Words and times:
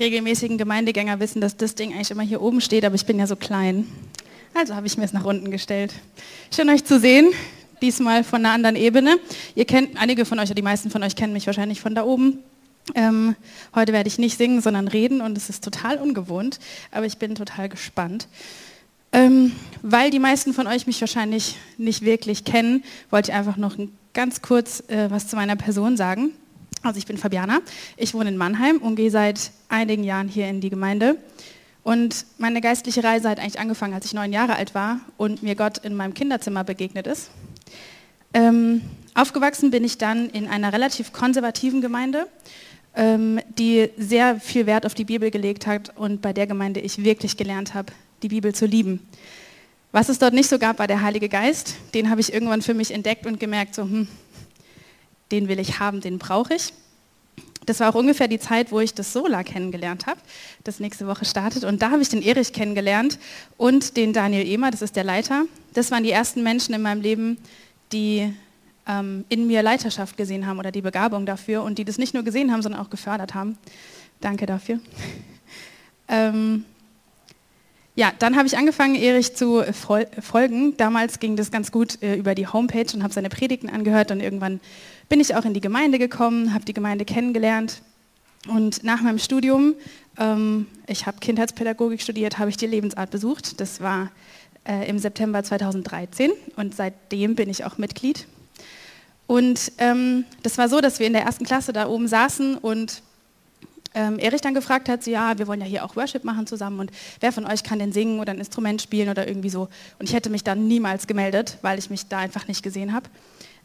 Regelmäßigen 0.00 0.58
Gemeindegänger 0.58 1.20
wissen, 1.20 1.40
dass 1.40 1.56
das 1.56 1.74
Ding 1.74 1.92
eigentlich 1.92 2.10
immer 2.10 2.22
hier 2.22 2.40
oben 2.40 2.60
steht, 2.60 2.84
aber 2.84 2.94
ich 2.94 3.04
bin 3.04 3.18
ja 3.18 3.26
so 3.26 3.36
klein. 3.36 3.86
Also 4.54 4.74
habe 4.74 4.86
ich 4.86 4.96
mir 4.96 5.04
es 5.04 5.12
nach 5.12 5.24
unten 5.24 5.50
gestellt. 5.50 5.92
Schön 6.52 6.68
euch 6.70 6.84
zu 6.84 6.98
sehen, 6.98 7.28
diesmal 7.82 8.24
von 8.24 8.44
einer 8.44 8.54
anderen 8.54 8.76
Ebene. 8.76 9.18
Ihr 9.54 9.66
kennt, 9.66 10.00
einige 10.00 10.24
von 10.24 10.38
euch, 10.38 10.46
oder 10.46 10.54
die 10.54 10.62
meisten 10.62 10.90
von 10.90 11.02
euch 11.02 11.14
kennen 11.14 11.34
mich 11.34 11.46
wahrscheinlich 11.46 11.80
von 11.80 11.94
da 11.94 12.04
oben. 12.04 12.38
Ähm, 12.94 13.36
heute 13.74 13.92
werde 13.92 14.08
ich 14.08 14.18
nicht 14.18 14.38
singen, 14.38 14.62
sondern 14.62 14.88
reden 14.88 15.20
und 15.20 15.36
es 15.36 15.50
ist 15.50 15.62
total 15.62 15.98
ungewohnt, 15.98 16.58
aber 16.90 17.04
ich 17.04 17.18
bin 17.18 17.34
total 17.34 17.68
gespannt. 17.68 18.26
Ähm, 19.12 19.52
weil 19.82 20.10
die 20.10 20.18
meisten 20.18 20.54
von 20.54 20.66
euch 20.66 20.86
mich 20.86 21.00
wahrscheinlich 21.00 21.56
nicht 21.76 22.02
wirklich 22.02 22.44
kennen, 22.44 22.84
wollte 23.10 23.30
ich 23.30 23.36
einfach 23.36 23.58
noch 23.58 23.76
ganz 24.14 24.40
kurz 24.40 24.82
äh, 24.88 25.10
was 25.10 25.28
zu 25.28 25.36
meiner 25.36 25.56
Person 25.56 25.96
sagen. 25.96 26.30
Also 26.82 26.98
ich 26.98 27.06
bin 27.06 27.18
Fabiana, 27.18 27.60
ich 27.96 28.14
wohne 28.14 28.30
in 28.30 28.36
Mannheim 28.36 28.78
und 28.78 28.96
gehe 28.96 29.10
seit 29.10 29.50
einigen 29.68 30.02
Jahren 30.02 30.28
hier 30.28 30.48
in 30.48 30.60
die 30.60 30.70
Gemeinde. 30.70 31.16
Und 31.82 32.24
meine 32.38 32.60
geistliche 32.60 33.04
Reise 33.04 33.28
hat 33.28 33.38
eigentlich 33.38 33.58
angefangen, 33.58 33.94
als 33.94 34.06
ich 34.06 34.14
neun 34.14 34.32
Jahre 34.32 34.56
alt 34.56 34.74
war 34.74 35.00
und 35.16 35.42
mir 35.42 35.54
Gott 35.54 35.78
in 35.78 35.94
meinem 35.94 36.14
Kinderzimmer 36.14 36.64
begegnet 36.64 37.06
ist. 37.06 37.30
Ähm, 38.32 38.82
aufgewachsen 39.14 39.70
bin 39.70 39.84
ich 39.84 39.98
dann 39.98 40.30
in 40.30 40.46
einer 40.46 40.72
relativ 40.72 41.12
konservativen 41.12 41.80
Gemeinde, 41.80 42.28
ähm, 42.94 43.40
die 43.58 43.90
sehr 43.96 44.40
viel 44.40 44.66
Wert 44.66 44.86
auf 44.86 44.94
die 44.94 45.04
Bibel 45.04 45.30
gelegt 45.30 45.66
hat 45.66 45.96
und 45.96 46.22
bei 46.22 46.32
der 46.32 46.46
Gemeinde 46.46 46.80
ich 46.80 47.02
wirklich 47.02 47.36
gelernt 47.36 47.74
habe, 47.74 47.92
die 48.22 48.28
Bibel 48.28 48.54
zu 48.54 48.66
lieben. 48.66 49.06
Was 49.92 50.08
es 50.08 50.18
dort 50.18 50.34
nicht 50.34 50.48
so 50.48 50.58
gab, 50.58 50.78
war 50.78 50.86
der 50.86 51.02
Heilige 51.02 51.28
Geist. 51.28 51.74
Den 51.94 52.10
habe 52.10 52.20
ich 52.20 52.32
irgendwann 52.32 52.62
für 52.62 52.74
mich 52.74 52.92
entdeckt 52.92 53.26
und 53.26 53.40
gemerkt, 53.40 53.74
so, 53.74 53.82
hm, 53.82 54.06
den 55.30 55.48
will 55.48 55.58
ich 55.58 55.78
haben, 55.78 56.00
den 56.00 56.18
brauche 56.18 56.54
ich. 56.54 56.72
Das 57.66 57.80
war 57.80 57.90
auch 57.90 57.94
ungefähr 57.94 58.26
die 58.26 58.38
Zeit, 58.38 58.72
wo 58.72 58.80
ich 58.80 58.94
das 58.94 59.12
Sola 59.12 59.42
kennengelernt 59.42 60.06
habe, 60.06 60.20
das 60.64 60.80
nächste 60.80 61.06
Woche 61.06 61.24
startet. 61.24 61.64
Und 61.64 61.82
da 61.82 61.90
habe 61.90 62.02
ich 62.02 62.08
den 62.08 62.22
Erich 62.22 62.52
kennengelernt 62.52 63.18
und 63.56 63.96
den 63.96 64.12
Daniel 64.12 64.46
Ehmer, 64.46 64.70
das 64.70 64.82
ist 64.82 64.96
der 64.96 65.04
Leiter. 65.04 65.44
Das 65.74 65.90
waren 65.90 66.02
die 66.02 66.10
ersten 66.10 66.42
Menschen 66.42 66.74
in 66.74 66.82
meinem 66.82 67.02
Leben, 67.02 67.38
die 67.92 68.32
ähm, 68.88 69.24
in 69.28 69.46
mir 69.46 69.62
Leiterschaft 69.62 70.16
gesehen 70.16 70.46
haben 70.46 70.58
oder 70.58 70.72
die 70.72 70.80
Begabung 70.80 71.26
dafür 71.26 71.62
und 71.62 71.78
die 71.78 71.84
das 71.84 71.98
nicht 71.98 72.14
nur 72.14 72.22
gesehen 72.22 72.50
haben, 72.50 72.62
sondern 72.62 72.80
auch 72.80 72.90
gefördert 72.90 73.34
haben. 73.34 73.58
Danke 74.20 74.46
dafür. 74.46 74.80
ähm, 76.08 76.64
ja, 77.94 78.12
dann 78.18 78.36
habe 78.36 78.46
ich 78.46 78.56
angefangen, 78.56 78.94
Erich 78.94 79.34
zu 79.36 79.62
fol 79.72 80.06
folgen. 80.20 80.76
Damals 80.76 81.18
ging 81.18 81.36
das 81.36 81.50
ganz 81.50 81.70
gut 81.70 82.02
äh, 82.02 82.14
über 82.14 82.34
die 82.34 82.46
Homepage 82.46 82.86
und 82.94 83.02
habe 83.02 83.12
seine 83.12 83.28
Predigten 83.28 83.68
angehört 83.68 84.10
und 84.10 84.20
irgendwann 84.20 84.60
bin 85.10 85.20
ich 85.20 85.34
auch 85.34 85.44
in 85.44 85.52
die 85.52 85.60
Gemeinde 85.60 85.98
gekommen, 85.98 86.54
habe 86.54 86.64
die 86.64 86.72
Gemeinde 86.72 87.04
kennengelernt 87.04 87.82
und 88.46 88.84
nach 88.84 89.02
meinem 89.02 89.18
Studium, 89.18 89.74
ähm, 90.16 90.66
ich 90.86 91.04
habe 91.04 91.18
Kindheitspädagogik 91.18 92.00
studiert, 92.00 92.38
habe 92.38 92.48
ich 92.48 92.56
die 92.56 92.66
Lebensart 92.66 93.10
besucht. 93.10 93.60
Das 93.60 93.80
war 93.80 94.10
äh, 94.66 94.88
im 94.88 94.98
September 94.98 95.42
2013 95.42 96.30
und 96.56 96.74
seitdem 96.74 97.34
bin 97.34 97.50
ich 97.50 97.64
auch 97.64 97.76
Mitglied. 97.76 98.28
Und 99.26 99.72
ähm, 99.78 100.24
das 100.44 100.58
war 100.58 100.68
so, 100.68 100.80
dass 100.80 101.00
wir 101.00 101.08
in 101.08 101.12
der 101.12 101.22
ersten 101.22 101.44
Klasse 101.44 101.72
da 101.72 101.88
oben 101.88 102.06
saßen 102.06 102.56
und 102.56 103.02
ähm, 103.94 104.16
Erich 104.20 104.40
dann 104.40 104.54
gefragt 104.54 104.88
hat, 104.88 105.02
so, 105.02 105.10
ja, 105.10 105.36
wir 105.38 105.48
wollen 105.48 105.60
ja 105.60 105.66
hier 105.66 105.84
auch 105.84 105.96
Worship 105.96 106.22
machen 106.22 106.46
zusammen 106.46 106.78
und 106.78 106.92
wer 107.18 107.32
von 107.32 107.44
euch 107.46 107.64
kann 107.64 107.80
denn 107.80 107.92
singen 107.92 108.20
oder 108.20 108.32
ein 108.32 108.38
Instrument 108.38 108.80
spielen 108.80 109.08
oder 109.08 109.26
irgendwie 109.26 109.50
so. 109.50 109.68
Und 109.98 110.08
ich 110.08 110.14
hätte 110.14 110.30
mich 110.30 110.44
dann 110.44 110.68
niemals 110.68 111.08
gemeldet, 111.08 111.58
weil 111.62 111.80
ich 111.80 111.90
mich 111.90 112.06
da 112.06 112.18
einfach 112.18 112.46
nicht 112.46 112.62
gesehen 112.62 112.92
habe. 112.92 113.08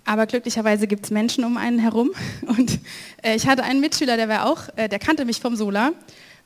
Aber 0.06 0.28
glücklicherweise 0.28 0.88
gibt 0.88 1.06
es 1.06 1.12
Menschen 1.12 1.44
um 1.44 1.58
einen 1.58 1.80
herum 1.80 2.12
und 2.48 2.80
äh, 3.24 3.36
ich 3.36 3.48
hatte 3.48 3.64
einen 3.64 3.82
Mitschüler, 3.82 4.18
der 4.18 4.30
war 4.30 4.46
auch, 4.46 4.70
äh, 4.76 4.88
der 4.88 5.00
kannte 5.00 5.26
mich 5.26 5.42
vom 5.42 5.56
Sola 5.56 5.92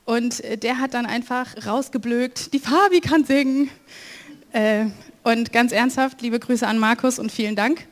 und 0.06 0.44
äh, 0.44 0.58
der 0.58 0.80
hat 0.80 0.94
dann 0.94 1.06
einfach 1.06 1.47
rausgeblökt, 1.66 2.53
die 2.53 2.59
Fabi 2.59 3.02
kann 3.02 3.25
singen. 3.25 3.70
Äh, 4.53 4.86
und 5.24 5.52
ganz 5.52 5.74
ernsthaft, 5.74 6.22
liebe 6.22 6.40
Grüße 6.40 6.66
an 6.66 6.80
Markus 6.80 7.20
und 7.20 7.31
vielen 7.31 7.56
Dank, 7.56 7.86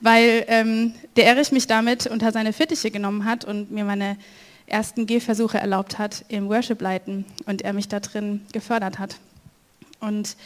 weil 0.00 0.44
ähm, 0.48 0.92
der 1.16 1.26
Erich 1.26 1.50
mich 1.50 1.66
damit 1.66 2.06
unter 2.06 2.30
seine 2.30 2.52
Fittiche 2.52 2.90
genommen 2.90 3.24
hat 3.24 3.44
und 3.44 3.70
mir 3.70 3.84
meine 3.84 4.16
ersten 4.66 5.06
Gehversuche 5.06 5.58
erlaubt 5.58 5.98
hat 5.98 6.24
im 6.28 6.48
Worship-Leiten 6.48 7.24
und 7.46 7.62
er 7.62 7.72
mich 7.72 7.88
da 7.88 8.00
drin 8.00 8.42
gefördert 8.52 8.98
hat. 8.98 9.16
Und 10.00 10.36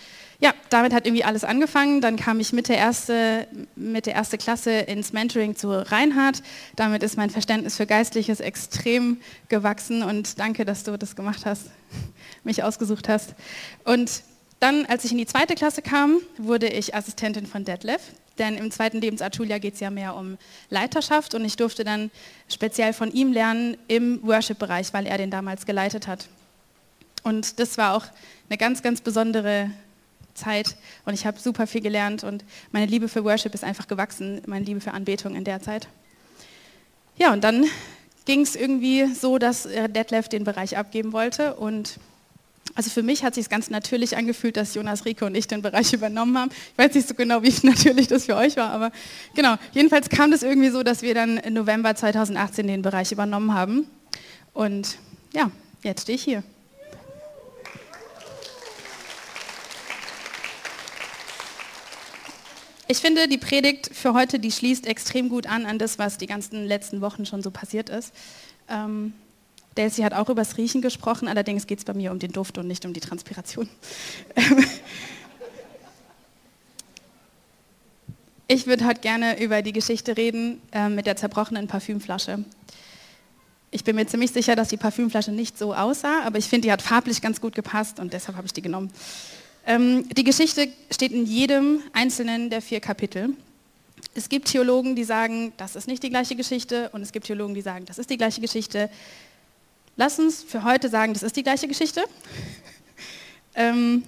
ja, 0.41 0.55
damit 0.71 0.93
hat 0.93 1.05
irgendwie 1.05 1.25
alles 1.25 1.43
angefangen. 1.43 2.01
Dann 2.01 2.17
kam 2.17 2.39
ich 2.39 2.53
mit 2.53 2.69
der, 2.69 2.77
erste, 2.77 3.49
mit 3.75 4.07
der 4.07 4.15
erste 4.15 4.39
Klasse 4.39 4.71
ins 4.71 5.13
Mentoring 5.13 5.57
zu 5.57 5.71
Reinhard. 5.71 6.43
Damit 6.77 7.03
ist 7.03 7.17
mein 7.17 7.31
Verständnis 7.31 7.77
für 7.77 7.87
Geistliches 7.87 8.39
extrem 8.39 9.21
gewachsen 9.49 10.03
und 10.03 10.39
danke, 10.39 10.65
dass 10.65 10.85
du 10.85 10.97
das 10.97 11.17
gemacht 11.17 11.45
hast, 11.45 11.71
mich 12.45 12.63
ausgesucht 12.63 13.09
hast. 13.09 13.35
Und 13.85 14.23
dann, 14.61 14.87
als 14.87 15.05
ich 15.05 15.13
in 15.13 15.19
die 15.19 15.27
zweite 15.27 15.55
Klasse 15.55 15.83
kam, 15.83 16.19
wurde 16.37 16.69
ich 16.69 16.95
Assistentin 16.95 17.47
von 17.47 17.65
Detlef, 17.65 18.01
denn 18.39 18.57
im 18.57 18.71
zweiten 18.71 19.01
Lebensart-Schuljahr 19.01 19.59
geht 19.59 19.75
es 19.75 19.81
ja 19.81 19.91
mehr 19.91 20.15
um 20.15 20.39
Leiterschaft 20.71 21.35
und 21.35 21.45
ich 21.45 21.57
durfte 21.57 21.83
dann 21.83 22.11
speziell 22.49 22.93
von 22.93 23.13
ihm 23.13 23.33
lernen 23.33 23.77
im 23.89 24.21
Worship-Bereich, 24.23 24.93
weil 24.93 25.07
er 25.07 25.19
den 25.19 25.31
damals 25.31 25.67
geleitet 25.67 26.07
hat. 26.07 26.29
Und 27.25 27.59
das 27.59 27.79
war 27.79 27.95
auch 27.95 28.07
eine 28.49 28.59
ganz, 28.59 28.83
ganz 28.83 29.01
besondere 29.01 29.71
Zeit 30.39 30.77
und 31.05 31.15
ich 31.15 31.27
habe 31.27 31.39
super 31.39 31.67
viel 31.67 31.81
gelernt 31.81 32.25
und 32.25 32.45
meine 32.73 32.87
Liebe 32.87 33.09
für 33.09 33.25
Worship 33.25 33.55
ist 33.55 33.65
einfach 33.65 33.89
gewachsen, 33.89 34.41
meine 34.47 34.65
Liebe 34.65 34.81
für 34.81 34.93
Anbetung 34.93 35.35
in 35.35 35.45
der 35.45 35.61
Zeit. 35.61 35.89
Ja, 37.17 37.33
und 37.33 37.45
dann 37.45 37.67
ging 38.25 38.41
es 38.43 38.57
irgendwie 38.57 39.07
so, 39.15 39.39
dass 39.39 39.65
Detlef 39.65 40.29
den 40.29 40.45
Bereich 40.45 40.77
abgeben 40.77 41.13
wollte 41.13 41.55
und 41.55 41.99
also 42.75 42.91
für 42.91 43.03
mich 43.03 43.25
hat 43.25 43.35
sich 43.35 43.49
ganz 43.49 43.71
natürlich 43.71 44.17
angefühlt, 44.17 44.57
dass 44.57 44.75
Jonas 44.75 45.05
Rico 45.05 45.27
und 45.27 45.35
ich 45.35 45.49
den 45.49 45.63
Bereich 45.63 45.93
übernommen 45.95 46.39
haben. 46.39 46.51
Ich 46.51 46.79
weiß 46.79 46.95
nicht 46.95 47.09
so 47.09 47.15
genau, 47.15 47.43
wie 47.43 47.53
natürlich 47.67 48.07
das 48.07 48.27
für 48.27 48.37
euch 48.37 48.57
war, 48.57 48.71
aber 48.71 48.93
genau. 49.35 49.57
Jedenfalls 49.73 50.09
kam 50.09 50.31
das 50.31 50.43
irgendwie 50.43 50.71
so, 50.71 50.83
dass 50.83 51.03
wir 51.03 51.15
dann 51.15 51.39
im 51.39 51.55
November 51.55 51.95
2018 51.95 52.67
den 52.67 52.83
Bereich 52.83 53.11
übernommen 53.13 53.55
haben. 53.55 53.89
Und 54.53 54.99
ja, 55.35 55.51
jetzt 55.83 56.03
stehe 56.03 56.17
ich 56.17 56.23
hier. 56.23 56.43
Ich 62.91 62.99
finde, 63.01 63.29
die 63.29 63.37
Predigt 63.37 63.91
für 63.93 64.15
heute, 64.15 64.39
die 64.39 64.51
schließt 64.51 64.87
extrem 64.87 65.29
gut 65.29 65.47
an 65.47 65.67
an 65.67 65.79
das, 65.79 65.99
was 65.99 66.17
die 66.17 66.27
ganzen 66.27 66.65
letzten 66.65 67.03
Wochen 67.03 67.27
schon 67.27 67.43
so 67.43 67.51
passiert 67.51 67.91
ist. 67.91 68.15
Ähm, 68.67 69.13
Daisy 69.75 70.01
hat 70.01 70.15
auch 70.15 70.31
über 70.31 70.41
das 70.41 70.57
Riechen 70.57 70.81
gesprochen, 70.81 71.29
allerdings 71.29 71.67
geht 71.67 71.81
es 71.81 71.85
bei 71.85 71.93
mir 71.93 72.11
um 72.13 72.19
den 72.19 72.33
Duft 72.33 72.57
und 72.57 72.67
nicht 72.67 72.87
um 72.87 72.95
die 72.95 73.01
Transpiration. 73.01 73.69
ich 78.49 78.67
würde 78.67 78.87
heute 78.87 79.03
gerne 79.03 79.39
über 79.39 79.61
die 79.61 79.75
Geschichte 79.75 80.17
reden 80.17 80.63
äh, 80.73 80.89
mit 80.89 81.05
der 81.05 81.17
zerbrochenen 81.17 81.69
Parfümflasche. 81.69 82.43
Ich 83.71 83.85
bin 83.85 83.97
mir 83.97 84.07
ziemlich 84.07 84.33
sicher, 84.33 84.57
dass 84.57 84.69
die 84.69 84.79
Parfümflasche 84.79 85.31
nicht 85.31 85.59
so 85.59 85.75
aussah, 85.75 86.23
aber 86.25 86.39
ich 86.39 86.47
finde, 86.47 86.69
die 86.69 86.73
hat 86.73 86.81
farblich 86.81 87.21
ganz 87.21 87.43
gut 87.43 87.55
gepasst 87.55 88.01
und 88.01 88.15
deshalb 88.15 88.39
habe 88.39 88.47
ich 88.47 88.55
die 88.55 88.63
genommen. 88.63 88.91
Ähm, 89.69 90.09
die 90.09 90.25
Geschichte 90.25 90.69
steht 90.91 91.13
in 91.13 91.27
jedem 91.27 91.83
einzelnen 91.93 92.49
der 92.49 92.63
vier 92.63 92.81
Kapitel. 92.81 93.35
Es 94.15 94.31
gibt 94.31 94.49
Theologen, 94.49 94.97
die 94.97 95.05
sagen, 95.05 95.53
das 95.59 95.77
ist 95.77 95.87
nicht 95.87 96.03
die 96.03 96.09
gleiche 96.09 96.37
Geschichte 96.37 96.89
und 96.95 97.03
es 97.03 97.13
gibt 97.13 97.27
Theologen, 97.27 97.55
die 97.55 97.61
sagen, 97.61 97.85
das 97.85 97.99
ist 97.99 98.09
die 98.09 98.17
gleiche 98.17 98.41
Geschichte. 98.41 98.89
Lass 99.97 100.19
uns 100.19 100.43
für 100.43 100.65
heute 100.65 100.89
sagen, 100.89 101.13
das 101.13 101.23
ist 101.23 101.37
die 101.37 101.43
gleiche 101.43 101.69
Geschichte. 101.69 102.03
ähm, 103.55 104.05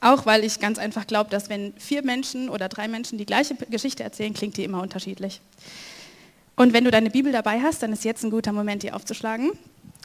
auch 0.00 0.24
weil 0.24 0.42
ich 0.42 0.58
ganz 0.58 0.78
einfach 0.78 1.06
glaube, 1.06 1.28
dass 1.28 1.50
wenn 1.50 1.74
vier 1.74 2.02
Menschen 2.02 2.48
oder 2.48 2.70
drei 2.70 2.88
Menschen 2.88 3.18
die 3.18 3.26
gleiche 3.26 3.56
Geschichte 3.56 4.04
erzählen, 4.04 4.32
klingt 4.32 4.56
die 4.56 4.64
immer 4.64 4.80
unterschiedlich. 4.80 5.42
Und 6.56 6.72
wenn 6.72 6.84
du 6.84 6.90
deine 6.90 7.10
Bibel 7.10 7.30
dabei 7.30 7.60
hast, 7.60 7.82
dann 7.82 7.92
ist 7.92 8.06
jetzt 8.06 8.24
ein 8.24 8.30
guter 8.30 8.52
Moment, 8.52 8.82
die 8.82 8.92
aufzuschlagen. 8.92 9.50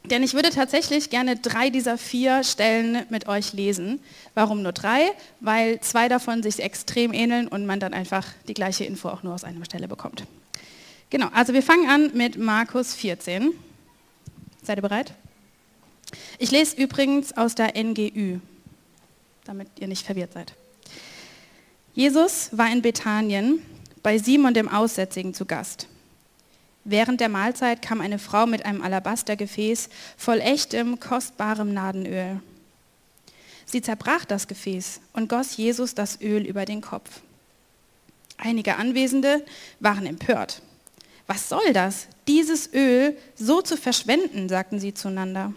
Denn 0.05 0.21
ich 0.21 0.33
würde 0.33 0.49
tatsächlich 0.49 1.09
gerne 1.09 1.37
drei 1.37 1.69
dieser 1.69 1.97
vier 1.97 2.43
Stellen 2.43 3.05
mit 3.09 3.27
euch 3.27 3.53
lesen. 3.53 4.01
Warum 4.33 4.61
nur 4.61 4.73
drei? 4.73 5.11
Weil 5.39 5.79
zwei 5.79 6.09
davon 6.09 6.43
sich 6.43 6.59
extrem 6.59 7.13
ähneln 7.13 7.47
und 7.47 7.65
man 7.65 7.79
dann 7.79 7.93
einfach 7.93 8.25
die 8.47 8.53
gleiche 8.53 8.83
Info 8.83 9.07
auch 9.07 9.23
nur 9.23 9.33
aus 9.33 9.45
einer 9.45 9.63
Stelle 9.63 9.87
bekommt. 9.87 10.25
Genau, 11.09 11.27
also 11.33 11.53
wir 11.53 11.63
fangen 11.63 11.89
an 11.89 12.11
mit 12.13 12.37
Markus 12.37 12.93
14. 12.95 13.51
Seid 14.61 14.77
ihr 14.77 14.81
bereit? 14.81 15.13
Ich 16.37 16.51
lese 16.51 16.75
übrigens 16.75 17.37
aus 17.37 17.55
der 17.55 17.73
NGÜ, 17.81 18.39
damit 19.45 19.67
ihr 19.79 19.87
nicht 19.87 20.05
verwirrt 20.05 20.33
seid. 20.33 20.53
Jesus 21.93 22.49
war 22.51 22.71
in 22.71 22.81
Bethanien 22.81 23.61
bei 24.01 24.17
Simon 24.17 24.53
dem 24.53 24.67
Aussätzigen 24.67 25.33
zu 25.33 25.45
Gast. 25.45 25.87
Während 26.85 27.21
der 27.21 27.29
Mahlzeit 27.29 27.81
kam 27.81 28.01
eine 28.01 28.19
Frau 28.19 28.45
mit 28.45 28.65
einem 28.65 28.81
Alabastergefäß 28.81 29.89
voll 30.17 30.39
echtem, 30.39 30.99
kostbarem 30.99 31.73
Nadenöl. 31.73 32.41
Sie 33.65 33.81
zerbrach 33.81 34.25
das 34.25 34.47
Gefäß 34.47 34.99
und 35.13 35.29
goss 35.29 35.55
Jesus 35.55 35.95
das 35.95 36.19
Öl 36.21 36.45
über 36.45 36.65
den 36.65 36.81
Kopf. 36.81 37.21
Einige 38.37 38.75
Anwesende 38.75 39.45
waren 39.79 40.05
empört. 40.05 40.61
Was 41.27 41.47
soll 41.47 41.71
das, 41.71 42.07
dieses 42.27 42.73
Öl 42.73 43.17
so 43.35 43.61
zu 43.61 43.77
verschwenden, 43.77 44.49
sagten 44.49 44.79
sie 44.79 44.93
zueinander. 44.93 45.53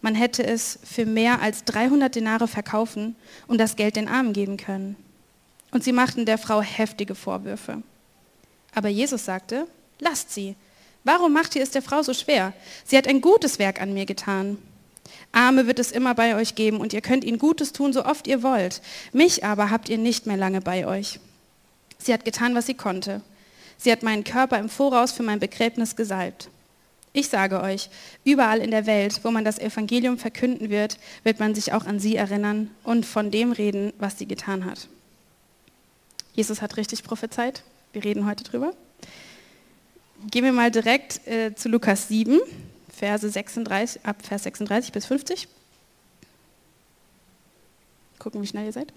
Man 0.00 0.14
hätte 0.14 0.46
es 0.46 0.78
für 0.84 1.04
mehr 1.04 1.42
als 1.42 1.64
300 1.64 2.14
Denare 2.14 2.46
verkaufen 2.46 3.16
und 3.48 3.58
das 3.58 3.74
Geld 3.74 3.96
den 3.96 4.06
Armen 4.06 4.32
geben 4.32 4.56
können. 4.56 4.94
Und 5.72 5.82
sie 5.82 5.92
machten 5.92 6.24
der 6.24 6.38
Frau 6.38 6.62
heftige 6.62 7.16
Vorwürfe. 7.16 7.82
Aber 8.74 8.88
Jesus 8.88 9.24
sagte, 9.24 9.66
lasst 9.98 10.32
sie. 10.32 10.54
Warum 11.08 11.32
macht 11.32 11.56
ihr 11.56 11.62
es 11.62 11.70
der 11.70 11.80
Frau 11.80 12.02
so 12.02 12.12
schwer? 12.12 12.52
Sie 12.84 12.94
hat 12.94 13.08
ein 13.08 13.22
gutes 13.22 13.58
Werk 13.58 13.80
an 13.80 13.94
mir 13.94 14.04
getan. 14.04 14.58
Arme 15.32 15.66
wird 15.66 15.78
es 15.78 15.90
immer 15.90 16.14
bei 16.14 16.36
euch 16.36 16.54
geben 16.54 16.80
und 16.80 16.92
ihr 16.92 17.00
könnt 17.00 17.24
ihnen 17.24 17.38
Gutes 17.38 17.72
tun, 17.72 17.94
so 17.94 18.04
oft 18.04 18.26
ihr 18.26 18.42
wollt. 18.42 18.82
Mich 19.14 19.42
aber 19.42 19.70
habt 19.70 19.88
ihr 19.88 19.96
nicht 19.96 20.26
mehr 20.26 20.36
lange 20.36 20.60
bei 20.60 20.86
euch. 20.86 21.18
Sie 21.96 22.12
hat 22.12 22.26
getan, 22.26 22.54
was 22.54 22.66
sie 22.66 22.74
konnte. 22.74 23.22
Sie 23.78 23.90
hat 23.90 24.02
meinen 24.02 24.22
Körper 24.22 24.58
im 24.58 24.68
Voraus 24.68 25.12
für 25.12 25.22
mein 25.22 25.40
Begräbnis 25.40 25.96
gesalbt. 25.96 26.50
Ich 27.14 27.30
sage 27.30 27.62
euch, 27.62 27.88
überall 28.24 28.58
in 28.58 28.70
der 28.70 28.84
Welt, 28.84 29.20
wo 29.22 29.30
man 29.30 29.46
das 29.46 29.58
Evangelium 29.58 30.18
verkünden 30.18 30.68
wird, 30.68 30.98
wird 31.24 31.40
man 31.40 31.54
sich 31.54 31.72
auch 31.72 31.86
an 31.86 32.00
sie 32.00 32.16
erinnern 32.16 32.70
und 32.84 33.06
von 33.06 33.30
dem 33.30 33.52
reden, 33.52 33.94
was 33.98 34.18
sie 34.18 34.26
getan 34.26 34.66
hat. 34.66 34.88
Jesus 36.34 36.60
hat 36.60 36.76
richtig 36.76 37.02
prophezeit. 37.02 37.62
Wir 37.94 38.04
reden 38.04 38.26
heute 38.26 38.44
drüber. 38.44 38.74
Gehen 40.26 40.44
wir 40.44 40.52
mal 40.52 40.70
direkt 40.70 41.26
äh, 41.28 41.54
zu 41.54 41.68
Lukas 41.68 42.08
7, 42.08 42.40
Verse 42.92 43.28
36, 43.28 44.04
ab 44.04 44.16
Vers 44.26 44.42
36 44.42 44.90
bis 44.90 45.06
50. 45.06 45.46
Gucken, 48.18 48.42
wie 48.42 48.46
schnell 48.46 48.66
ihr 48.66 48.72
seid. 48.72 48.92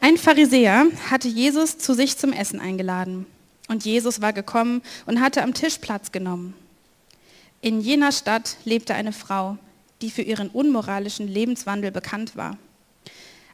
Ein 0.00 0.16
Pharisäer 0.16 0.86
hatte 1.10 1.28
Jesus 1.28 1.76
zu 1.76 1.94
sich 1.94 2.16
zum 2.16 2.32
Essen 2.32 2.60
eingeladen. 2.60 3.26
Und 3.68 3.84
Jesus 3.84 4.20
war 4.20 4.32
gekommen 4.32 4.82
und 5.06 5.20
hatte 5.20 5.42
am 5.42 5.54
Tisch 5.54 5.78
Platz 5.78 6.12
genommen. 6.12 6.54
In 7.60 7.80
jener 7.80 8.10
Stadt 8.10 8.56
lebte 8.64 8.94
eine 8.94 9.12
Frau, 9.12 9.58
die 10.00 10.10
für 10.10 10.22
ihren 10.22 10.48
unmoralischen 10.48 11.28
Lebenswandel 11.28 11.92
bekannt 11.92 12.36
war. 12.36 12.56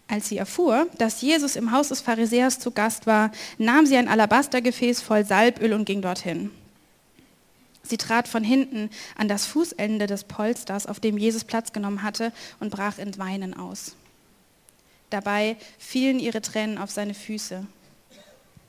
Als 0.09 0.29
sie 0.29 0.39
erfuhr, 0.39 0.87
dass 0.97 1.21
Jesus 1.21 1.55
im 1.55 1.71
Haus 1.71 1.89
des 1.89 2.01
Pharisäers 2.01 2.59
zu 2.59 2.71
Gast 2.71 3.07
war, 3.07 3.31
nahm 3.59 3.85
sie 3.85 3.97
ein 3.97 4.09
Alabastergefäß 4.09 5.03
voll 5.03 5.25
Salböl 5.25 5.75
und 5.75 5.85
ging 5.85 6.01
dorthin. 6.01 6.51
Sie 7.83 7.99
trat 7.99 8.27
von 8.27 8.43
hinten 8.43 8.91
an 9.17 9.29
das 9.29 9.47
Fußende 9.47 10.07
des 10.07 10.25
Polsters, 10.25 10.87
auf 10.87 10.99
dem 10.99 11.19
Jesus 11.19 11.45
Platz 11.45 11.73
genommen 11.73 12.03
hatte, 12.03 12.33
und 12.59 12.71
brach 12.71 12.99
in 12.99 13.17
Weinen 13.19 13.55
aus. 13.55 13.97
Dabei 15.11 15.57
fielen 15.79 16.19
ihre 16.19 16.43
Tränen 16.43 16.79
auf 16.79 16.91
seine 16.91 17.15
Füße. 17.15 17.67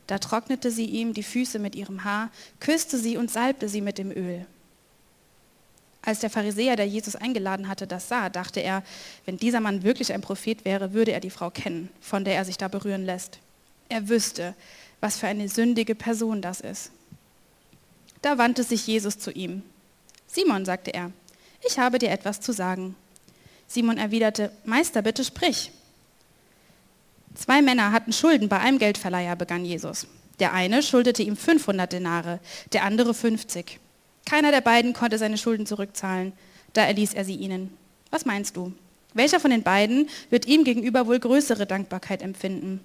Da 0.07 0.19
trocknete 0.19 0.71
sie 0.71 0.85
ihm 0.85 1.13
die 1.13 1.23
Füße 1.23 1.59
mit 1.59 1.75
ihrem 1.75 2.03
Haar, 2.03 2.31
küsste 2.59 2.97
sie 2.97 3.17
und 3.17 3.29
salbte 3.29 3.69
sie 3.69 3.81
mit 3.81 3.97
dem 3.97 4.11
Öl. 4.11 4.45
Als 6.01 6.19
der 6.19 6.29
Pharisäer, 6.29 6.75
der 6.75 6.87
Jesus 6.87 7.15
eingeladen 7.15 7.67
hatte, 7.67 7.85
das 7.85 8.07
sah, 8.07 8.29
dachte 8.29 8.61
er, 8.61 8.83
wenn 9.25 9.37
dieser 9.37 9.59
Mann 9.59 9.83
wirklich 9.83 10.13
ein 10.13 10.21
Prophet 10.21 10.63
wäre, 10.63 10.93
würde 10.93 11.11
er 11.11 11.19
die 11.19 11.29
Frau 11.29 11.49
kennen, 11.49 11.89
von 11.99 12.23
der 12.23 12.35
er 12.35 12.45
sich 12.45 12.57
da 12.57 12.67
berühren 12.67 13.05
lässt. 13.05 13.39
Er 13.89 14.07
wüsste, 14.07 14.55
was 15.01 15.17
für 15.17 15.27
eine 15.27 15.49
sündige 15.49 15.95
Person 15.95 16.41
das 16.41 16.61
ist. 16.61 16.91
Da 18.21 18.37
wandte 18.37 18.63
sich 18.63 18.85
Jesus 18.87 19.19
zu 19.19 19.31
ihm. 19.31 19.63
Simon, 20.27 20.65
sagte 20.65 20.93
er, 20.93 21.11
ich 21.67 21.79
habe 21.79 21.99
dir 21.99 22.11
etwas 22.11 22.39
zu 22.39 22.53
sagen. 22.53 22.95
Simon 23.67 23.97
erwiderte, 23.97 24.51
Meister, 24.65 25.01
bitte 25.01 25.23
sprich. 25.23 25.71
Zwei 27.35 27.61
Männer 27.61 27.91
hatten 27.91 28.13
Schulden 28.13 28.49
bei 28.49 28.59
einem 28.59 28.79
Geldverleiher, 28.79 29.35
begann 29.35 29.65
Jesus. 29.65 30.07
Der 30.39 30.53
eine 30.53 30.81
schuldete 30.81 31.23
ihm 31.23 31.35
500 31.35 31.91
Denare, 31.91 32.39
der 32.73 32.83
andere 32.83 33.13
50. 33.13 33.79
Keiner 34.25 34.51
der 34.51 34.61
beiden 34.61 34.93
konnte 34.93 35.17
seine 35.17 35.37
Schulden 35.37 35.65
zurückzahlen, 35.65 36.33
da 36.73 36.83
erließ 36.83 37.13
er 37.13 37.25
sie 37.25 37.35
ihnen. 37.35 37.71
Was 38.11 38.25
meinst 38.25 38.55
du? 38.55 38.73
Welcher 39.13 39.39
von 39.39 39.51
den 39.51 39.63
beiden 39.63 40.09
wird 40.29 40.47
ihm 40.47 40.63
gegenüber 40.63 41.07
wohl 41.07 41.19
größere 41.19 41.65
Dankbarkeit 41.65 42.21
empfinden? 42.21 42.79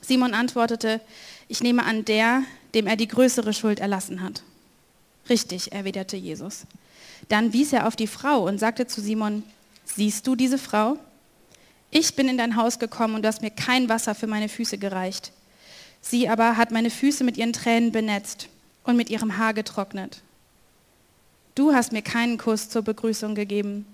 Simon 0.00 0.32
antwortete, 0.32 1.00
ich 1.48 1.62
nehme 1.62 1.84
an 1.84 2.04
der, 2.04 2.42
dem 2.74 2.86
er 2.86 2.96
die 2.96 3.08
größere 3.08 3.52
Schuld 3.52 3.80
erlassen 3.80 4.22
hat. 4.22 4.42
Richtig, 5.28 5.72
erwiderte 5.72 6.16
Jesus. 6.16 6.66
Dann 7.28 7.52
wies 7.52 7.72
er 7.72 7.86
auf 7.86 7.96
die 7.96 8.06
Frau 8.06 8.46
und 8.46 8.58
sagte 8.58 8.86
zu 8.86 9.00
Simon, 9.00 9.42
siehst 9.84 10.26
du 10.26 10.36
diese 10.36 10.58
Frau? 10.58 10.96
Ich 11.90 12.14
bin 12.14 12.28
in 12.28 12.38
dein 12.38 12.56
Haus 12.56 12.78
gekommen 12.78 13.16
und 13.16 13.22
du 13.22 13.28
hast 13.28 13.42
mir 13.42 13.50
kein 13.50 13.88
Wasser 13.88 14.14
für 14.14 14.26
meine 14.26 14.48
Füße 14.48 14.78
gereicht. 14.78 15.32
Sie 16.00 16.28
aber 16.28 16.56
hat 16.56 16.70
meine 16.70 16.90
Füße 16.90 17.24
mit 17.24 17.36
ihren 17.36 17.52
Tränen 17.52 17.92
benetzt 17.92 18.48
und 18.84 18.96
mit 18.96 19.10
ihrem 19.10 19.36
Haar 19.36 19.54
getrocknet. 19.54 20.22
Du 21.60 21.74
hast 21.74 21.92
mir 21.92 22.00
keinen 22.00 22.38
Kuss 22.38 22.70
zur 22.70 22.80
Begrüßung 22.80 23.34
gegeben. 23.34 23.84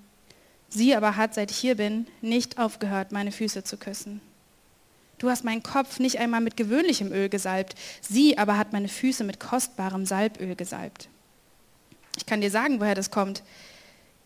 Sie 0.69 0.95
aber 0.95 1.17
hat, 1.17 1.35
seit 1.35 1.51
ich 1.51 1.57
hier 1.57 1.75
bin, 1.75 2.07
nicht 2.21 2.61
aufgehört, 2.61 3.11
meine 3.11 3.33
Füße 3.33 3.65
zu 3.65 3.77
küssen. 3.77 4.21
Du 5.19 5.31
hast 5.31 5.43
meinen 5.43 5.65
Kopf 5.65 5.99
nicht 5.99 6.19
einmal 6.21 6.41
mit 6.41 6.57
gewöhnlichem 6.57 7.11
Öl 7.11 7.29
gesalbt. 7.29 7.75
Sie 8.01 8.39
aber 8.39 8.57
hat 8.57 8.73
meine 8.73 8.87
Füße 8.87 9.25
mit 9.25 9.41
kostbarem 9.41 10.07
Salböl 10.07 10.55
gesalbt. 10.55 11.09
Ich 12.17 12.25
kann 12.25 12.41
dir 12.41 12.53
sagen, 12.53 12.79
woher 12.79 12.95
das 12.95 13.11
kommt. 13.11 13.43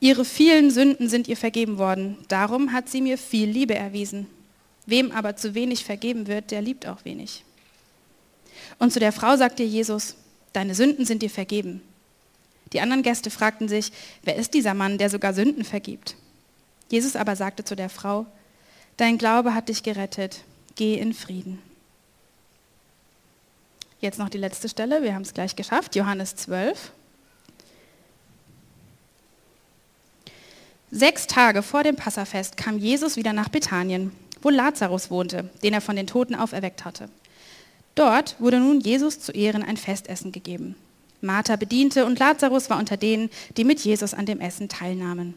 Ihre 0.01 0.27
vielen 0.27 0.71
Sünden 0.71 1.09
sind 1.09 1.27
ihr 1.27 1.39
vergeben 1.39 1.79
worden, 1.79 2.19
darum 2.29 2.75
hat 2.75 2.91
sie 2.91 3.01
mir 3.01 3.17
viel 3.17 3.49
Liebe 3.49 3.75
erwiesen. 3.75 4.27
Wem 4.85 5.13
aber 5.13 5.37
zu 5.37 5.55
wenig 5.55 5.87
vergeben 5.87 6.27
wird, 6.27 6.51
der 6.51 6.61
liebt 6.61 6.87
auch 6.87 7.07
wenig. 7.07 7.43
Und 8.79 8.93
zu 8.93 9.01
der 9.01 9.13
Frau 9.13 9.35
sagte 9.39 9.63
Jesus, 9.63 10.15
deine 10.53 10.75
Sünden 10.75 11.07
sind 11.07 11.23
dir 11.23 11.31
vergeben. 11.31 11.81
Die 12.73 12.81
anderen 12.81 13.03
Gäste 13.03 13.31
fragten 13.31 13.69
sich, 13.69 13.93
wer 14.23 14.37
ist 14.37 14.55
dieser 14.55 14.75
Mann, 14.75 14.99
der 14.99 15.11
sogar 15.11 15.35
Sünden 15.35 15.65
vergibt? 15.65 16.17
Jesus 16.89 17.17
aber 17.17 17.37
sagte 17.37 17.65
zu 17.65 17.75
der 17.77 17.89
Frau, 17.89 18.27
dein 18.97 19.19
Glaube 19.19 19.55
hat 19.55 19.69
dich 19.69 19.83
gerettet, 19.83 20.45
geh 20.77 20.95
in 20.95 21.15
Frieden. 21.15 21.61
Jetzt 24.01 24.19
noch 24.19 24.29
die 24.29 24.39
letzte 24.39 24.69
Stelle, 24.69 25.03
wir 25.03 25.15
haben 25.15 25.23
es 25.23 25.35
gleich 25.35 25.57
geschafft, 25.57 25.95
Johannes 25.95 26.35
12. 26.37 26.93
Sechs 30.91 31.27
Tage 31.27 31.63
vor 31.63 31.85
dem 31.85 31.97
Passafest 31.97 32.57
kam 32.57 32.79
Jesus 32.79 33.17
wieder 33.17 33.33
nach 33.33 33.49
Bethanien, 33.49 34.11
wo 34.43 34.49
Lazarus 34.49 35.11
wohnte, 35.11 35.51
den 35.63 35.75
er 35.75 35.81
von 35.81 35.97
den 35.97 36.07
Toten 36.07 36.35
auferweckt 36.35 36.85
hatte. 36.85 37.09
Dort 37.95 38.37
wurde 38.41 38.59
nun 38.59 38.81
Jesus 38.81 39.21
zu 39.21 39.33
Ehren 39.33 39.63
ein 39.63 39.77
Festessen 39.77 40.33
gegeben. 40.33 40.75
Martha 41.21 41.57
bediente 41.57 42.07
und 42.07 42.19
Lazarus 42.19 42.71
war 42.71 42.79
unter 42.79 42.97
denen, 42.97 43.31
die 43.57 43.65
mit 43.65 43.81
Jesus 43.81 44.15
an 44.15 44.27
dem 44.27 44.41
Essen 44.41 44.69
teilnahmen. 44.69 45.35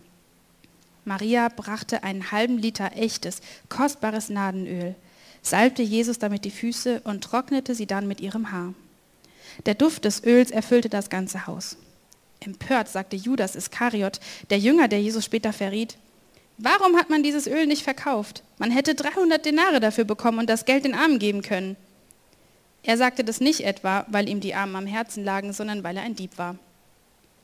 Maria 1.05 1.49
brachte 1.49 2.03
einen 2.03 2.31
halben 2.31 2.57
Liter 2.57 2.91
echtes, 2.95 3.41
kostbares 3.67 4.29
Nadenöl, 4.29 4.95
salbte 5.41 5.83
Jesus 5.83 6.19
damit 6.19 6.45
die 6.45 6.51
Füße 6.51 7.01
und 7.03 7.23
trocknete 7.23 7.75
sie 7.75 7.85
dann 7.85 8.07
mit 8.07 8.21
ihrem 8.21 8.51
Haar. 8.51 8.73
Der 9.65 9.75
Duft 9.75 10.05
des 10.05 10.23
Öls 10.23 10.51
erfüllte 10.51 10.89
das 10.89 11.09
ganze 11.09 11.45
Haus. 11.45 11.77
Empört 12.39 12.89
sagte 12.89 13.15
Judas 13.15 13.55
Iskariot, 13.55 14.19
der 14.49 14.59
Jünger, 14.59 14.87
der 14.87 15.01
Jesus 15.01 15.25
später 15.25 15.53
verriet, 15.53 15.97
warum 16.57 16.97
hat 16.97 17.09
man 17.09 17.23
dieses 17.23 17.47
Öl 17.47 17.67
nicht 17.67 17.83
verkauft? 17.83 18.43
Man 18.57 18.71
hätte 18.71 18.95
300 18.95 19.45
Denare 19.45 19.79
dafür 19.79 20.05
bekommen 20.05 20.39
und 20.39 20.49
das 20.49 20.65
Geld 20.65 20.85
den 20.85 20.95
Armen 20.95 21.19
geben 21.19 21.41
können. 21.41 21.75
Er 22.83 22.97
sagte 22.97 23.23
das 23.23 23.39
nicht 23.39 23.61
etwa, 23.61 24.05
weil 24.09 24.27
ihm 24.27 24.41
die 24.41 24.55
Armen 24.55 24.75
am 24.75 24.85
Herzen 24.85 25.23
lagen, 25.23 25.53
sondern 25.53 25.83
weil 25.83 25.97
er 25.97 26.03
ein 26.03 26.15
Dieb 26.15 26.37
war. 26.37 26.57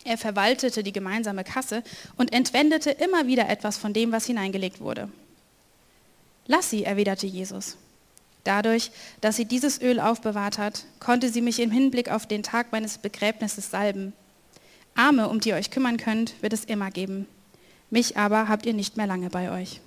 Er 0.03 0.17
verwaltete 0.17 0.83
die 0.83 0.93
gemeinsame 0.93 1.43
Kasse 1.43 1.83
und 2.17 2.33
entwendete 2.33 2.91
immer 2.91 3.27
wieder 3.27 3.49
etwas 3.49 3.77
von 3.77 3.93
dem, 3.93 4.11
was 4.11 4.25
hineingelegt 4.25 4.79
wurde. 4.79 5.09
Lass 6.47 6.69
sie, 6.69 6.83
erwiderte 6.83 7.27
Jesus. 7.27 7.77
Dadurch, 8.43 8.91
dass 9.21 9.35
sie 9.35 9.45
dieses 9.45 9.81
Öl 9.81 9.99
aufbewahrt 9.99 10.57
hat, 10.57 10.85
konnte 10.99 11.29
sie 11.29 11.41
mich 11.41 11.59
im 11.59 11.71
Hinblick 11.71 12.09
auf 12.09 12.25
den 12.25 12.43
Tag 12.43 12.71
meines 12.71 12.97
Begräbnisses 12.97 13.69
salben. 13.69 14.13
Arme, 14.95 15.29
um 15.29 15.39
die 15.39 15.49
ihr 15.49 15.55
euch 15.55 15.71
kümmern 15.71 15.97
könnt, 15.97 16.41
wird 16.41 16.53
es 16.53 16.65
immer 16.65 16.91
geben. 16.91 17.27
Mich 17.89 18.17
aber 18.17 18.47
habt 18.47 18.65
ihr 18.65 18.73
nicht 18.73 18.97
mehr 18.97 19.07
lange 19.07 19.29
bei 19.29 19.51
euch. 19.51 19.81